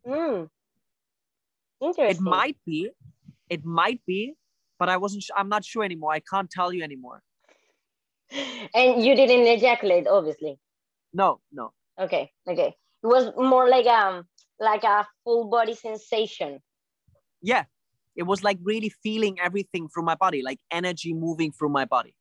[0.06, 0.50] Mm.
[1.80, 2.90] It might be.
[3.50, 4.34] It might be.
[4.80, 5.24] But I wasn't.
[5.38, 6.12] I'm not sure anymore.
[6.12, 7.22] I can't tell you anymore.
[8.74, 10.58] And you didn't ejaculate, obviously.
[11.14, 11.74] No, no.
[11.98, 12.76] Okay, okay.
[13.04, 14.26] It was more like um
[14.60, 16.60] like a full body sensation.
[17.42, 17.66] Yeah,
[18.16, 22.16] it was like really feeling everything through my body, like energy moving through my body.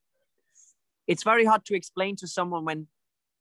[1.06, 2.86] It's very hard to explain to someone when,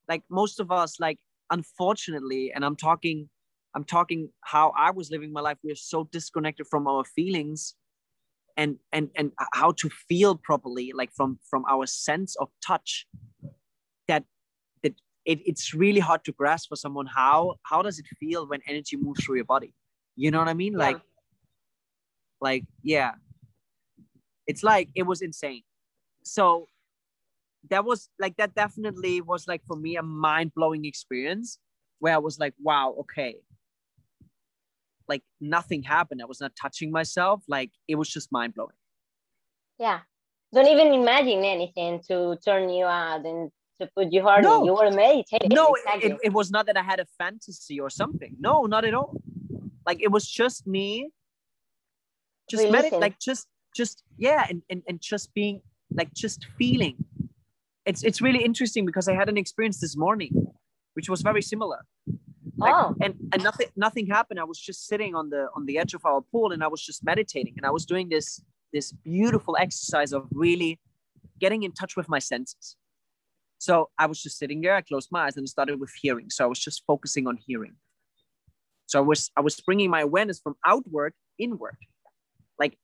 [0.07, 1.17] like most of us, like
[1.49, 3.29] unfortunately, and I'm talking,
[3.75, 5.57] I'm talking how I was living my life.
[5.63, 7.75] We are so disconnected from our feelings,
[8.57, 13.07] and and and how to feel properly, like from from our sense of touch.
[15.25, 18.97] It, it's really hard to grasp for someone how how does it feel when energy
[18.97, 19.73] moves through your body.
[20.15, 20.73] You know what I mean?
[20.73, 20.79] Yeah.
[20.79, 21.01] Like
[22.41, 23.11] like yeah
[24.47, 25.61] it's like it was insane
[26.23, 26.67] so
[27.69, 31.59] that was like that definitely was like for me a mind-blowing experience
[31.99, 33.35] where i was like wow okay
[35.07, 38.75] like nothing happened i was not touching myself like it was just mind-blowing
[39.77, 40.01] Yeah.
[40.53, 43.49] Don't even imagine anything to turn you out and
[43.81, 44.43] to put you hard.
[44.43, 44.63] No.
[44.65, 45.49] You were meditating.
[45.51, 46.11] no exactly.
[46.11, 49.13] it, it was not that i had a fantasy or something no not at all
[49.85, 51.09] like it was just me
[52.49, 55.61] just medit- like just just yeah and, and and just being
[55.99, 56.95] like just feeling
[57.85, 60.31] it's it's really interesting because i had an experience this morning
[60.93, 61.79] which was very similar
[62.57, 65.77] like, oh, and and nothing nothing happened i was just sitting on the on the
[65.77, 68.41] edge of our pool and i was just meditating and i was doing this
[68.73, 70.79] this beautiful exercise of really
[71.39, 72.75] getting in touch with my senses
[73.61, 76.29] so i was just sitting there i closed my eyes and started with hearing.
[76.31, 77.75] So i was just focusing on hearing.
[78.87, 81.77] So i was i was bringing my awareness from outward inward.
[82.57, 82.75] Like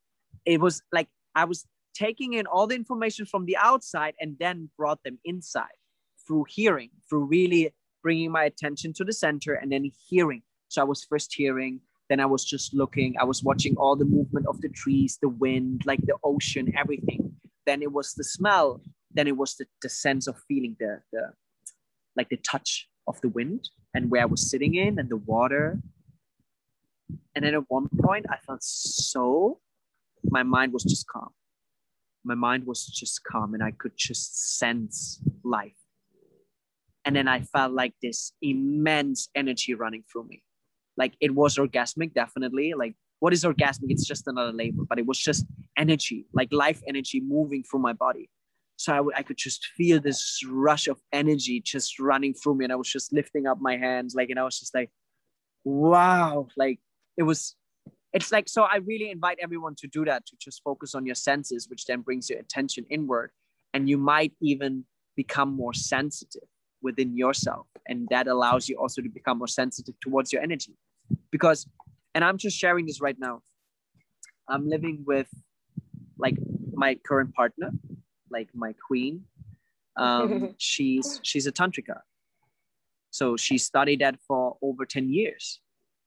[0.46, 1.66] it was like i was
[1.96, 5.80] taking in all the information from the outside and then brought them inside
[6.26, 7.74] through hearing through really
[8.04, 10.44] bringing my attention to the center and then hearing.
[10.68, 11.74] So i was first hearing
[12.10, 15.34] then i was just looking i was watching all the movement of the trees the
[15.44, 17.22] wind like the ocean everything.
[17.66, 18.82] Then it was the smell
[19.18, 21.32] then it was the, the sense of feeling the the
[22.16, 25.80] like the touch of the wind and where i was sitting in and the water.
[27.36, 29.60] And then at one point i felt so
[30.24, 31.30] my mind was just calm.
[32.24, 35.82] My mind was just calm and i could just sense life.
[37.06, 40.44] And then i felt like this immense energy running through me.
[40.96, 42.74] Like it was orgasmic definitely.
[42.74, 43.90] Like what is orgasmic?
[43.90, 45.46] It's just another label but it was just
[45.78, 48.30] energy like life energy moving through my body
[48.88, 52.64] so I, w- I could just feel this rush of energy just running through me
[52.64, 54.90] and i was just lifting up my hands like and i was just like
[55.66, 56.80] wow like
[57.18, 57.56] it was
[58.14, 61.16] it's like so i really invite everyone to do that to just focus on your
[61.16, 63.32] senses which then brings your attention inward
[63.74, 64.86] and you might even
[65.18, 66.48] become more sensitive
[66.82, 70.74] within yourself and that allows you also to become more sensitive towards your energy.
[71.32, 71.68] Because
[72.16, 73.42] and i'm just sharing this right now.
[74.50, 75.30] I'm living with
[76.18, 76.38] like
[76.74, 77.72] my current partner
[78.32, 79.26] like my queen.
[80.00, 82.02] Um she's she's a tantrika
[83.10, 85.60] so she studied that for over 10 years.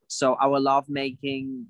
[0.07, 1.67] So our love making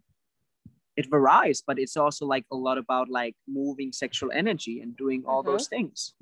[0.96, 5.24] it varies but it's also like a lot about like moving sexual energy and doing
[5.26, 5.46] all Mhm.
[5.46, 6.12] those things.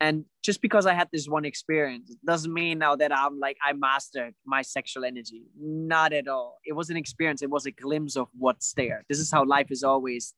[0.00, 3.72] And just because i had this one experience doesn't mean now that i'm like i
[3.72, 5.42] mastered my sexual energy.
[5.58, 6.58] Not at all.
[6.64, 7.40] It was an experience.
[7.42, 8.98] It was a glimpse of what's there.
[9.08, 10.34] This is how life is always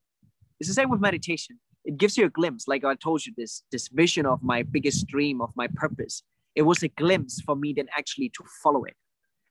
[0.58, 3.62] it's the same with meditation it gives you a glimpse like i told you this
[3.72, 6.22] this vision of my biggest dream of my purpose.
[6.54, 8.96] It was a glimpse for me then actually to follow it.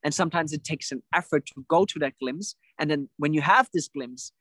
[0.04, 2.56] And sometimes it takes an effort to go to that glimpse.
[2.80, 4.32] And then when you have this glimpse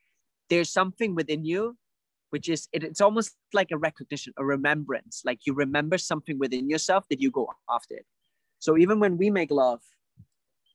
[0.51, 1.77] there's something within you
[2.31, 5.23] which is it, it's almost like a recognition a remembrance.
[5.25, 8.07] Like you remember something within yourself that you go after it.
[8.59, 9.83] So even when we make love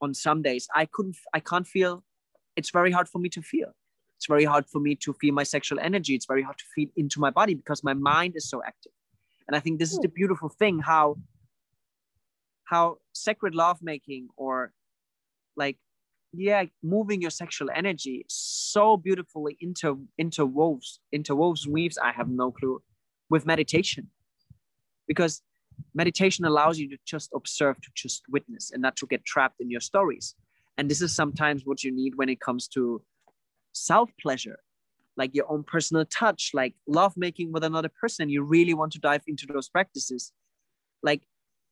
[0.01, 2.03] on some days i couldn't i can't feel
[2.55, 3.74] it's very hard for me to feel
[4.20, 6.13] it's very hard for me to feel my sexual energy.
[6.13, 8.91] It's very hard to feed into my body because my mind is so active.
[9.47, 10.20] And i think this is the hmm.
[10.22, 11.05] beautiful thing how
[12.65, 14.72] how sacred lovemaking or
[15.63, 15.78] like
[16.32, 22.80] yeah moving your sexual energy so beautifully inter interwoves interwoves weaves i have no clue
[23.30, 24.09] with meditation.
[25.07, 25.41] Because
[25.93, 29.70] meditation allows you to just observe to just witness and not to get trapped in
[29.70, 30.36] your stories.
[30.78, 33.01] And this is sometimes what you need when it comes to
[33.80, 34.60] self pleasure
[35.20, 39.00] like your own personal touch like love making with another person you really want to
[39.00, 40.32] dive into those practices.
[41.04, 41.24] Like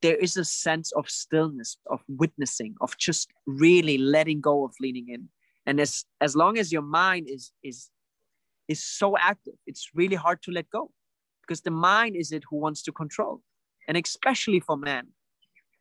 [0.01, 5.07] there is a sense of stillness of witnessing of just really letting go of leaning
[5.09, 5.29] in.
[5.65, 7.89] And as as long as your mind is is
[8.67, 10.91] is so active it's really hard to let go
[11.41, 13.41] because the mind is it who wants to control.
[13.87, 15.07] And especially for men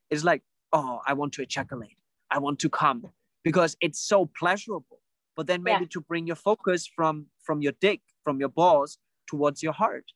[0.08, 1.98] it's like oh i want to ejaculate.
[2.30, 3.00] I want to come
[3.44, 5.00] because it's so pleasurable
[5.36, 5.94] but then maybe Yeah.
[5.94, 8.98] to bring your focus from from your dick from your balls
[9.30, 10.06] towards your heart.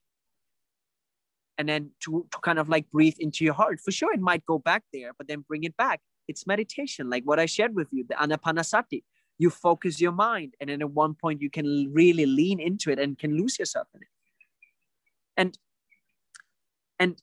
[1.59, 3.81] And then to, to kind of like breathe into your heart.
[3.81, 6.01] For sure it might go back there but then bring it back.
[6.29, 9.03] It's meditation like what i shared with you the anapanasati.
[9.39, 12.99] You focus your mind and then at one point you can really lean into it
[12.99, 14.09] and can lose yourself in it.
[15.37, 15.59] And
[17.01, 17.21] and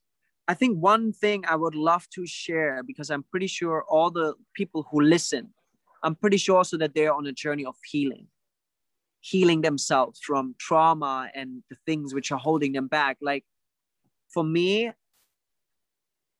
[0.47, 4.33] i think one thing i would love to share because i'm pretty sure all the
[4.53, 5.53] people who listen
[6.03, 8.27] i'm pretty sure also that they're on a journey of healing
[9.21, 13.17] healing themselves from trauma and the things which are holding them back.
[13.21, 13.43] Like
[14.33, 14.91] for me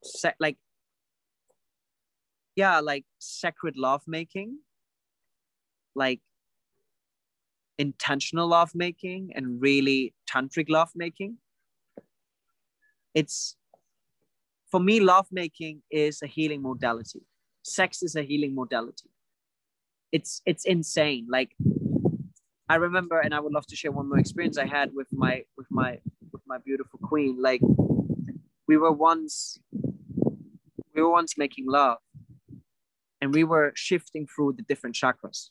[0.03, 0.57] se- like
[2.55, 4.59] yeah like sacred lovemaking,
[5.95, 6.21] like
[7.77, 11.37] intentional lovemaking and really tantric lovemaking.
[13.13, 13.55] it's
[14.71, 17.21] for me lovemaking is a healing modality.
[17.63, 19.09] Sex is a healing modality
[20.11, 21.27] it's it's insane.
[21.29, 21.51] Like
[22.69, 25.41] i remember and i would love to share one more experience i had with my
[25.57, 25.97] with my
[26.31, 27.41] with my beautiful queen.
[27.41, 27.61] Like
[28.67, 29.59] we were once
[30.93, 31.97] we were once making love
[33.21, 35.49] and we were shifting through the different chakras.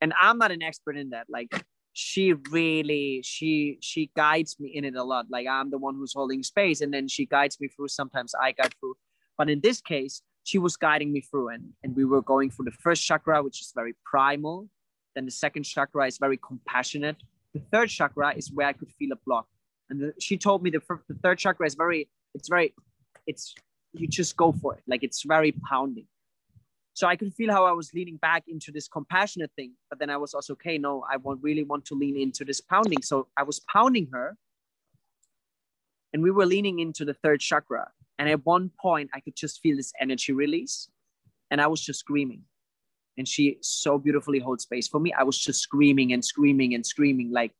[0.00, 1.26] And i'm not an expert in that.
[1.28, 5.26] Like she really she she guides me in it a lot.
[5.30, 7.88] Like i'm the one who's holding space and then she guides me through.
[7.88, 8.96] Sometimes i guide through.
[9.38, 12.66] But in this case she was guiding me through and and we were going through
[12.66, 14.68] the first chakra which is very primal.
[15.14, 17.16] Then the second chakra is very compassionate.
[17.54, 19.46] The third chakra is where i could feel a block.
[19.90, 22.74] And the, she told me the, the third chakra is very it's very
[23.26, 23.54] it's
[23.92, 24.82] you just go for it.
[24.86, 26.06] Like it's very pounding.
[26.92, 30.10] So i could feel how i was leaning back into this compassionate thing but then
[30.10, 33.02] i was also okay no i want really want to lean into this pounding.
[33.02, 34.36] So i was pounding her
[36.12, 39.60] and we were leaning into the third chakra and at one point i could just
[39.60, 40.88] feel this energy release
[41.50, 42.42] and i was just screaming.
[43.16, 45.12] And she so beautifully holds space for me.
[45.12, 47.52] I was just screaming and screaming and screaming like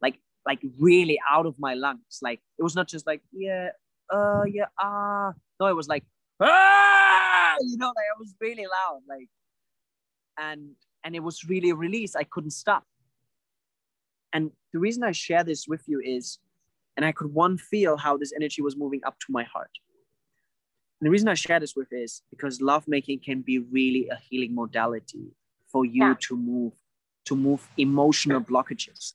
[0.00, 2.18] like like really out of my lungs.
[2.22, 3.68] Like it was not just like yeah
[4.10, 5.32] uh yeah ah.
[5.60, 6.04] No it was like
[6.40, 9.28] ah you know like i was really loud like
[10.38, 10.70] and
[11.04, 12.16] and it was really a release.
[12.16, 12.84] i couldn't stop.
[14.32, 16.38] And the reason i share this with you is
[16.96, 19.70] and i could one feel how this energy was moving up to my heart
[21.02, 24.54] the reason i share this with is because love making can be really a healing
[24.54, 25.26] modality
[25.70, 26.14] for you Yeah.
[26.28, 26.72] to move
[27.24, 29.12] to move emotional blockages.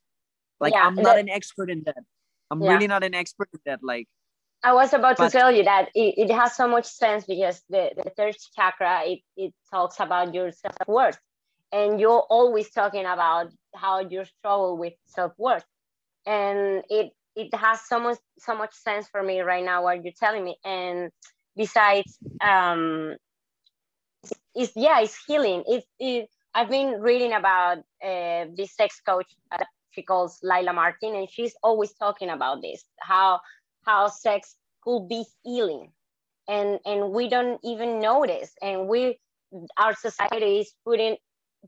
[0.60, 2.02] Like Yeah, i'm not that- an expert in that.
[2.50, 2.72] I'm Yeah.
[2.72, 4.08] really not an expert in that like
[4.68, 7.56] I was about But- to tell you that it, it has so much sense because
[7.74, 11.18] the, the third chakra it, it talks about your self-worth.
[11.70, 13.46] And you're always talking about
[13.82, 15.64] how you struggle with self-worth.
[16.26, 20.18] And it it has so much so much sense for me right now what you're
[20.24, 20.54] telling me.
[20.64, 21.12] And
[21.58, 23.16] besides um
[24.54, 25.62] it's yeah it's healing.
[25.66, 31.14] It, it i've been reading about uh, this sex coach uh, she calls Layla Martin
[31.14, 33.40] and she's always talking about this how
[33.84, 35.92] how sex could be healing.
[36.48, 39.18] And and we don't even notice and we
[39.76, 41.16] our society is putting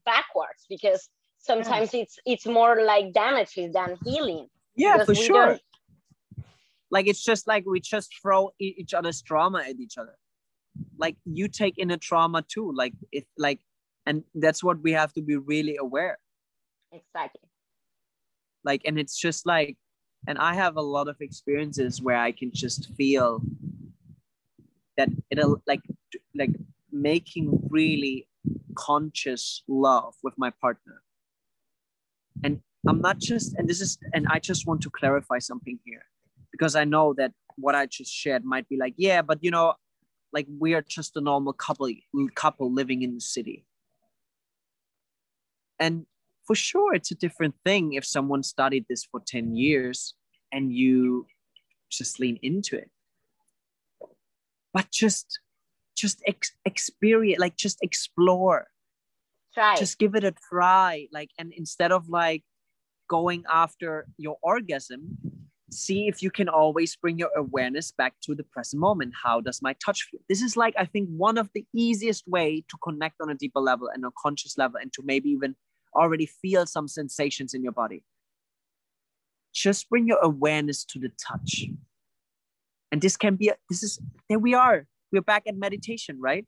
[0.04, 4.46] backwards because sometimes it's it's more like damages than healing.
[4.76, 5.58] Yeah for sure
[6.90, 10.16] like it's just like we just throw each other's trauma at each other.
[10.98, 13.60] Like you take in a trauma too like it like
[14.06, 16.18] and that's what we have to be really aware.
[16.92, 17.48] Exactly.
[18.64, 19.76] Like and it's just like
[20.26, 23.40] and i have a lot of experiences where i can just feel
[24.96, 25.80] that it'll like
[26.34, 26.50] like
[26.92, 28.28] making really
[28.74, 31.02] conscious love with my partner.
[32.44, 36.04] And i'm not just and this is and i just want to clarify something here
[36.52, 39.74] because i know that what i just shared might be like yeah but you know
[40.32, 41.88] like we are just a normal couple
[42.34, 43.64] couple living in the city.
[45.78, 46.06] And
[46.46, 50.14] for sure it's a different thing if someone studied this for 10 years
[50.52, 51.26] and you
[51.90, 52.90] just lean into it.
[54.72, 55.40] But just
[55.96, 58.68] just ex- experience like just explore.
[59.52, 59.76] Try.
[59.76, 61.08] Just give it a try.
[61.12, 62.44] Like and instead of like
[63.08, 65.18] going after your orgasm
[65.70, 69.14] see if you can always bring your awareness back to the present moment.
[69.22, 70.20] How does my touch feel?
[70.28, 73.60] This is like i think one of the easiest way to connect on a deeper
[73.60, 75.54] level and a conscious level and to maybe even
[75.94, 78.04] already feel some sensations in your body.
[79.52, 81.66] Just bring your awareness to the touch.
[82.92, 84.86] And this can be this is there we are.
[85.12, 86.46] We're back at meditation right?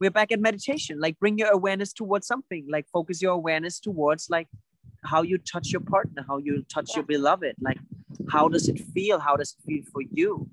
[0.00, 0.98] We're back at meditation.
[1.00, 2.66] Like bring your awareness towards something.
[2.70, 4.48] Like focus your awareness towards like
[5.04, 7.78] how you touch your partner how you touch your beloved like
[8.28, 9.18] how does it feel?
[9.18, 10.48] How does it feel for you?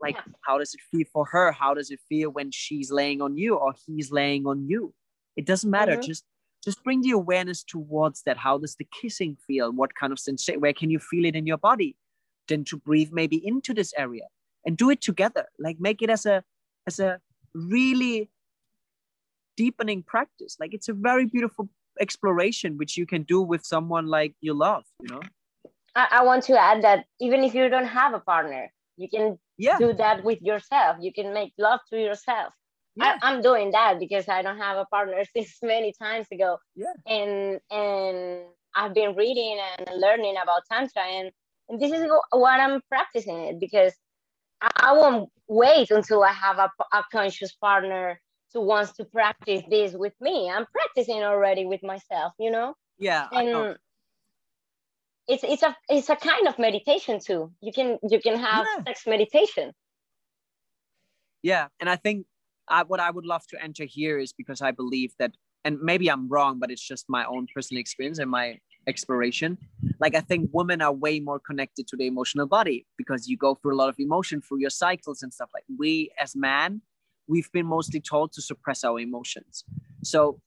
[0.00, 0.22] Like Yeah.
[0.46, 1.52] how does it feel for her?
[1.52, 4.94] How does it feel when she's laying on you or he's laying on you?
[5.36, 5.96] It doesn't matter.
[5.96, 6.02] Mhm.
[6.02, 6.24] just
[6.64, 8.36] just bring the awareness towards that.
[8.36, 9.72] How does the kissing feel?
[9.72, 11.96] What kind of sensation where can you feel it in your body?
[12.48, 14.26] Then to breathe maybe into this area
[14.64, 15.46] and do it together.
[15.58, 16.44] Like make it as a
[16.86, 17.20] as a
[17.54, 18.30] really
[19.56, 20.56] deepening practice.
[20.60, 21.68] Like it's a very beautiful
[22.00, 25.20] exploration which you can do with someone like you love you know
[25.98, 29.38] I, I want to add that even if you don't have a partner, you can
[29.56, 30.96] yeah do that with yourself.
[31.00, 32.52] You can make love to yourself.
[32.94, 36.58] yeah I, I'm doing that because I don't have a partner since many times ago.
[36.76, 36.94] Yeah.
[37.06, 38.44] And and
[38.76, 41.32] I've been reading and learning about tantra, and,
[41.68, 43.92] and this is what I'm practicing it because
[44.60, 48.20] I, I won't wait until I have a, a conscious partner
[48.54, 50.50] who wants to practice this with me.
[50.50, 52.74] I'm practicing already with myself, you know.
[52.98, 53.28] yeah.
[53.32, 53.76] And
[55.28, 57.52] it's it's a it's a kind of meditation too.
[57.60, 58.84] You can you can have Yeah.
[58.84, 59.72] sex meditation.
[61.42, 62.26] Yeah, and I think
[62.68, 65.32] I, what I would love to enter here is because I believe that,
[65.64, 69.58] and maybe I'm wrong, but it's just my own personal experience and my exploration.
[70.00, 73.54] Like I think women are way more connected to the emotional body because you go
[73.54, 75.50] through a lot of emotion through your cycles and stuff.
[75.54, 76.80] Like we as man,
[77.28, 79.64] we've been mostly told to suppress our emotions,
[80.02, 80.40] so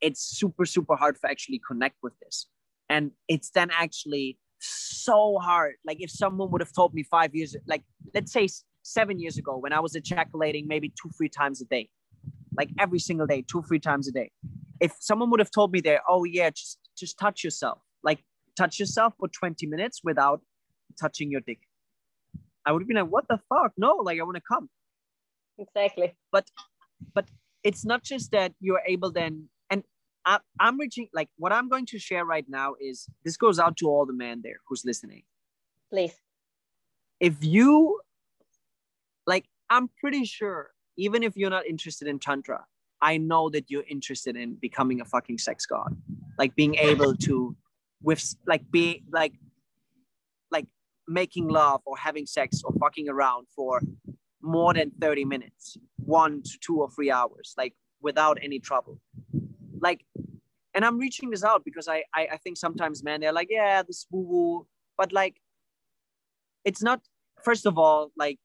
[0.00, 2.46] it's super super hard to actually connect with this,
[2.88, 5.74] and it's then actually so hard.
[5.84, 7.82] Like if someone would have told me five years, like
[8.14, 8.48] let's say
[8.82, 11.88] seven years ago when I was ejaculating maybe two, three times a day,
[12.56, 14.30] like every single day, two, three times a day.
[14.80, 18.24] If someone would have told me there, oh yeah, just just touch yourself, like
[18.56, 20.40] touch yourself for 20 minutes without
[21.00, 21.60] touching your dick.
[22.66, 23.72] I would have been like, what the fuck?
[23.76, 24.68] No, like I want to come.
[25.58, 26.14] Exactly.
[26.32, 26.50] But
[27.14, 27.26] but
[27.64, 29.82] it's not just that you're able then, and
[30.24, 33.76] I, I'm reaching like what I'm going to share right now is this goes out
[33.78, 35.24] to all the men there who's listening.
[35.90, 36.14] Please.
[37.20, 38.00] if you
[39.26, 42.64] like i'm pretty sure even if you're not interested in tantra
[43.00, 45.96] i know that you're interested in becoming a fucking sex god
[46.38, 47.56] like being able to
[48.02, 49.32] with like be like
[50.50, 50.66] like
[51.06, 53.80] making love or having sex or fucking around for
[54.42, 59.00] more than 30 minutes one to two or three hours like without any trouble.
[59.80, 60.04] Like
[60.74, 63.82] and i'm reaching this out because i i, I think sometimes man they're like yeah
[63.82, 64.66] this woo woo.
[64.96, 65.36] But like
[66.64, 67.00] it's not
[67.42, 68.38] first of all like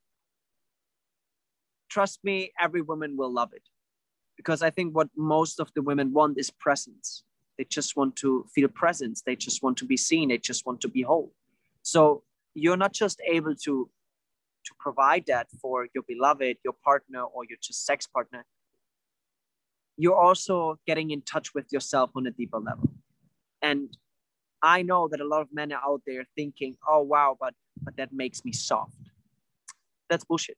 [1.89, 3.63] trust me every woman will love it.
[4.37, 7.23] Because i think what most of the women want is presence.
[7.57, 9.21] They just want to feel presence.
[9.21, 10.29] They just want to be seen.
[10.29, 11.31] They just want to be whole.
[11.83, 12.23] So
[12.55, 13.89] you're not just able to
[14.65, 18.45] to provide that for your beloved your partner or your just sex partner
[19.97, 22.89] you're also getting in touch with yourself on a deeper level.
[23.61, 23.95] And
[24.61, 27.97] i know that a lot of men are out there thinking oh wow but but
[27.97, 28.95] that makes me soft.
[30.09, 30.57] That's bullshit.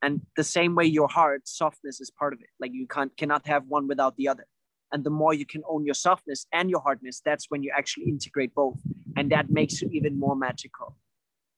[0.00, 2.48] And the same way your heart softness is part of it.
[2.60, 4.46] Like you can't cannot have one without the other.
[4.92, 8.06] And the more you can own your softness and your hardness that's when you actually
[8.08, 8.80] integrate both.
[9.16, 10.96] And that makes you even more magical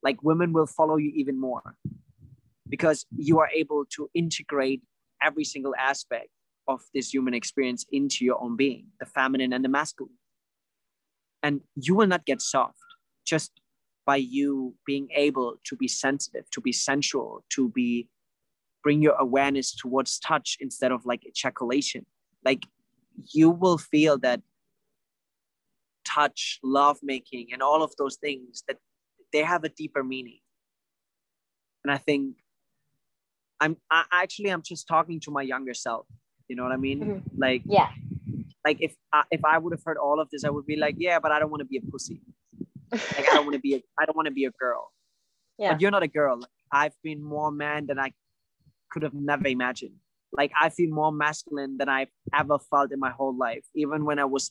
[0.02, 1.76] like women will follow you even more
[2.68, 4.82] because you are able to integrate
[5.22, 6.28] every single aspect
[6.68, 10.14] of this human experience into your own being the feminine and the masculine.
[11.42, 12.78] And you will not get soft
[13.24, 13.60] just
[14.06, 18.08] by you being able to be sensitive to be sensual to be
[18.82, 22.06] bring your awareness towards touch instead of like ejaculation.
[22.44, 22.64] Like
[23.32, 24.40] you will feel that
[26.04, 28.78] touch love making and all of those things that
[29.32, 30.40] they have a deeper meaning.
[31.84, 32.36] And i think
[33.60, 36.06] i'm I, actually i'm just talking to my younger self.
[36.48, 37.00] You know what i mean?
[37.00, 37.22] Mhm.
[37.38, 37.90] like Yeah.
[38.66, 40.96] like if I, if i would have heard all of this i would be like
[40.98, 42.20] yeah but i don't want to be a pussy.
[42.92, 44.84] Like i don't want to be a i don't want to be a girl.
[45.58, 45.72] Yeah.
[45.72, 46.40] but you're not a girl.
[46.72, 48.12] I've been more man than i
[48.90, 49.96] could have never imagined.
[50.32, 54.18] Like i feel more masculine than i've ever felt in my whole life even when
[54.24, 54.44] i was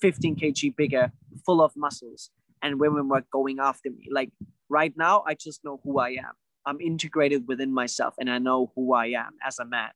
[0.00, 1.04] 15 kg bigger
[1.46, 2.30] full of muscles
[2.64, 4.08] and women were going after me.
[4.10, 4.30] Like
[4.68, 6.34] right now i just know who i am.
[6.66, 9.90] I'm integrated within myself and i know who i am as a man.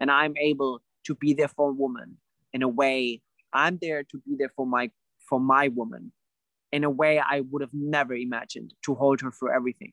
[0.00, 2.16] And i'm able to be there for a woman
[2.54, 3.20] in a way.
[3.52, 4.90] I'm there to be there for my
[5.28, 6.12] for my woman
[6.72, 9.92] in a way i would have never imagined to hold her through everything.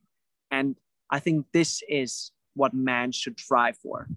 [0.51, 0.76] And
[1.09, 4.07] i think this is what man should strive for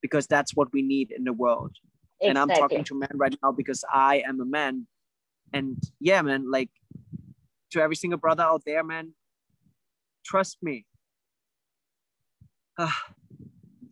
[0.00, 1.72] because that's what we need in the world.
[2.20, 4.86] And I'm talking to men right now because I am a man.
[5.52, 6.70] And yeah, man, like
[7.70, 9.12] to every single brother out there, man,
[10.24, 10.86] trust me.
[12.78, 13.04] Ah,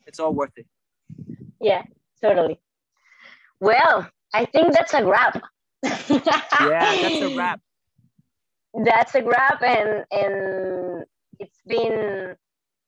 [0.06, 0.66] it's all worth it.
[1.60, 1.82] Yeah,
[2.20, 2.60] totally.
[3.60, 5.42] Well, I think that's a wrap.
[5.82, 5.90] Yeah,
[7.02, 7.60] that's a wrap.
[8.84, 11.04] That's a wrap, and and
[11.38, 12.36] it's been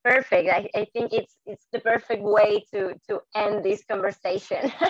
[0.04, 0.48] perfect.
[0.48, 4.70] I, I think it's it's the perfect way to to end this conversation.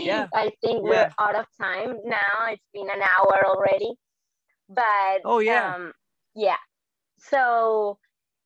[0.00, 0.28] yeah.
[0.34, 1.12] I think we're Yeah.
[1.18, 2.46] out of time now.
[2.48, 3.94] It's been an hour already.
[4.68, 5.74] But Oh, yeah.
[5.74, 5.92] um,
[6.34, 6.58] yeah.
[7.18, 7.98] So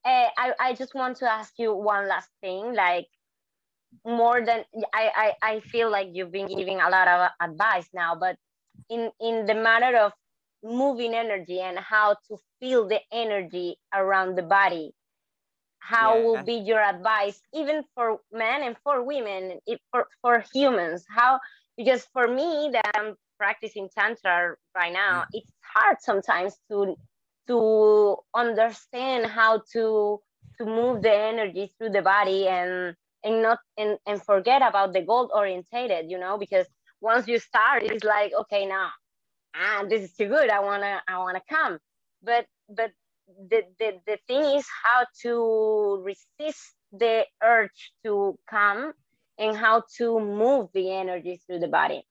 [0.05, 2.75] uh, I I just want to ask you one last thing.
[2.75, 3.07] Like
[4.05, 4.65] more than
[4.95, 8.37] I I, I feel like you've been giving a lot of advice now, but
[8.89, 10.13] in in the matter of
[10.63, 14.93] moving energy and how to feel the energy around the body
[15.87, 16.25] how Yeah.
[16.25, 21.05] will be your advice even for men and for women if for, for humans?
[21.09, 21.41] How
[21.77, 26.97] because for me that i'm practicing tantra right now it's hard sometimes to
[27.49, 30.21] to understand how to
[30.59, 35.03] to move the energy through the body and and not and, and forget about the
[35.03, 36.67] goal orientated you know because
[37.01, 38.91] once you start it's like okay now
[39.55, 40.51] ah this is too good.
[40.51, 41.79] I want to i want to come.
[42.23, 42.93] But but
[43.51, 48.93] the, the the thing is how to resist the urge to come
[49.39, 52.03] and how to move the energy through the body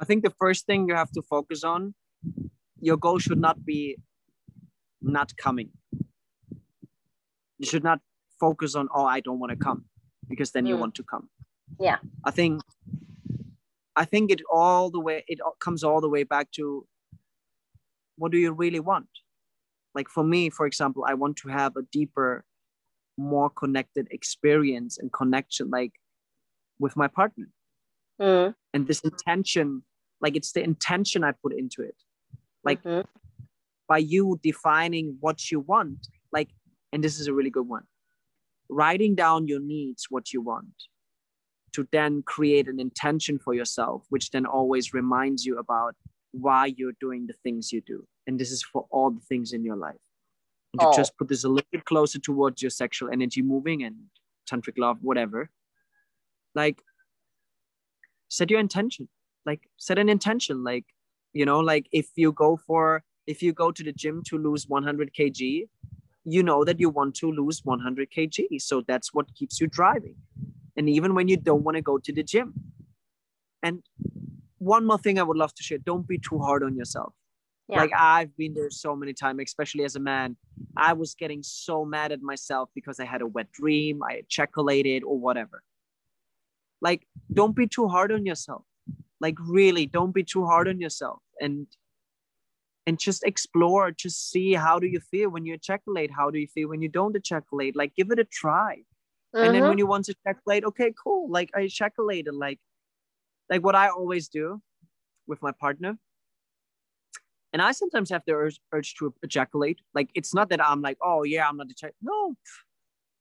[0.00, 1.94] I think the first thing you have to focus on,
[2.80, 3.96] your goal should not be
[5.00, 5.70] not coming.
[7.58, 8.00] You should not
[8.40, 9.84] focus on, oh, I don't want to come,
[10.28, 10.80] because then you Mm.
[10.80, 11.30] want to come.
[11.78, 11.98] Yeah.
[12.24, 12.62] I think
[13.96, 16.86] I think it all the way it comes all the way back to
[18.16, 19.08] what do you really want?
[19.94, 22.44] Like for me, for example, I want to have a deeper,
[23.16, 25.92] more connected experience and connection like
[26.78, 27.46] with my partner.
[28.20, 29.82] Mm, and this intention
[30.20, 31.96] like it's the intention i put into it.
[32.64, 33.04] Like mhm,
[33.88, 36.48] by you defining what you want like
[36.92, 37.84] and this is a really good one
[38.68, 40.74] writing down your needs what you want
[41.72, 45.94] to then create an intention for yourself which then always reminds you about
[46.34, 48.06] why you're doing the things you do.
[48.26, 50.00] And this is for all the things in your life.
[50.72, 50.92] And to Oh.
[50.96, 53.96] just put this a little bit closer towards your sexual energy moving and
[54.50, 55.50] tantric love whatever.
[56.54, 56.82] Like
[58.28, 59.08] set your intention.
[59.46, 60.64] Like set an intention.
[60.64, 60.86] Like
[61.32, 64.68] you know like if you go for if you go to the gym to lose
[64.68, 65.68] 100 kg
[66.24, 68.60] you know that you want to lose 100 kg.
[68.60, 70.16] So that's what keeps you driving.
[70.76, 72.54] And even when you don't want to go to the gym.
[73.62, 73.82] And
[74.64, 75.78] one more thing i would love to share.
[75.78, 77.12] Don't be too hard on yourself.
[77.68, 77.78] Yeah.
[77.80, 80.36] like i've been there so many times especially as a man.
[80.76, 85.02] I was getting so mad at myself because i had a wet dream i ejaculated
[85.04, 85.62] or whatever.
[86.80, 88.64] Like don't be too hard on yourself.
[89.20, 91.66] Like really don't be too hard on yourself and
[92.86, 96.46] and just explore just see how do you feel when you ejaculate how do you
[96.56, 98.82] feel when you don't ejaculate like give it a try.
[99.40, 101.30] And then mhm, when you want to ejaculate okay cool.
[101.30, 102.60] Like i ejaculated like
[103.50, 104.60] like what i always do
[105.26, 105.96] with my partner
[107.52, 109.78] and i sometimes have the urge, urge to ejaculate.
[109.94, 112.34] Like it's not that i'm like oh yeah i'm not ejac- no.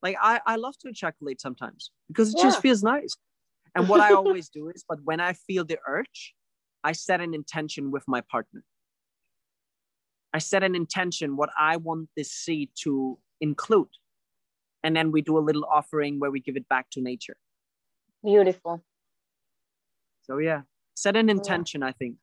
[0.02, 2.46] Like i i love to ejaculate sometimes because it Yeah.
[2.46, 3.16] just feels nice.
[3.76, 6.34] And what i always do is but when i feel the urge
[6.84, 8.64] i set an intention with my partner.
[10.34, 13.90] I set an intention what i want this seed to include.
[14.86, 17.38] And then we do a little offering where we give it back to nature.
[18.24, 18.84] Beautiful
[20.24, 20.62] so yeah.
[20.96, 22.16] Set an intention i think.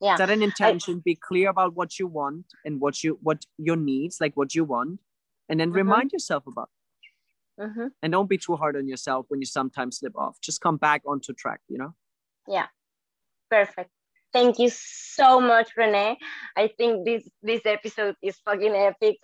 [0.00, 0.16] Yeah.
[0.16, 1.00] Set an intention.
[1.04, 4.64] Be clear about what you want and what you what your needs like what you
[4.64, 5.00] want.
[5.48, 5.76] And then Mhm.
[5.82, 6.76] remind yourself about it.
[7.72, 10.40] hmm and don't be too hard on yourself when you sometimes slip off.
[10.40, 11.92] Just come back onto track you know?
[12.48, 12.68] Yeah.
[13.50, 13.90] perfect.
[14.32, 16.16] Thank you so much renee.
[16.56, 19.16] I think this this episode is fucking epic.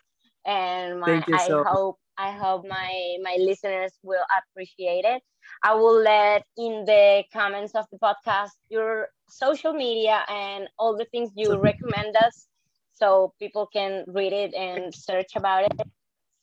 [0.44, 5.22] And my, i so- hope i hope my my listeners will appreciate it.
[5.62, 11.06] I will let in the comments of the podcast your social media and all the
[11.12, 12.48] things you recommend us
[12.94, 15.86] so people can read it and search about it.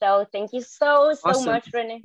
[0.02, 1.52] So thank you so so Awesome.
[1.52, 2.04] much renee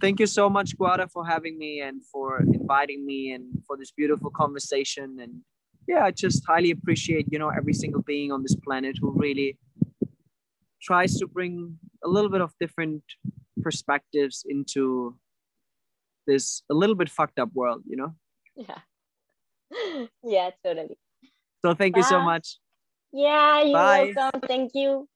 [0.00, 3.90] thank you so much guada for having me and for inviting me and for this
[3.90, 5.18] beautiful conversation.
[5.20, 5.42] And
[5.86, 9.58] yeah i just highly appreciate you know every single being on this planet who really
[10.84, 13.02] tries to bring a little bit of different
[13.62, 15.16] perspectives into
[16.26, 18.14] this a little bit fucked up world you know?
[18.56, 18.80] Yeah.
[20.22, 20.98] Yeah totally.
[21.64, 22.58] So thank you so much.
[23.12, 24.12] Yeah you're Bye.
[24.14, 24.40] welcome.
[24.46, 25.08] Thank you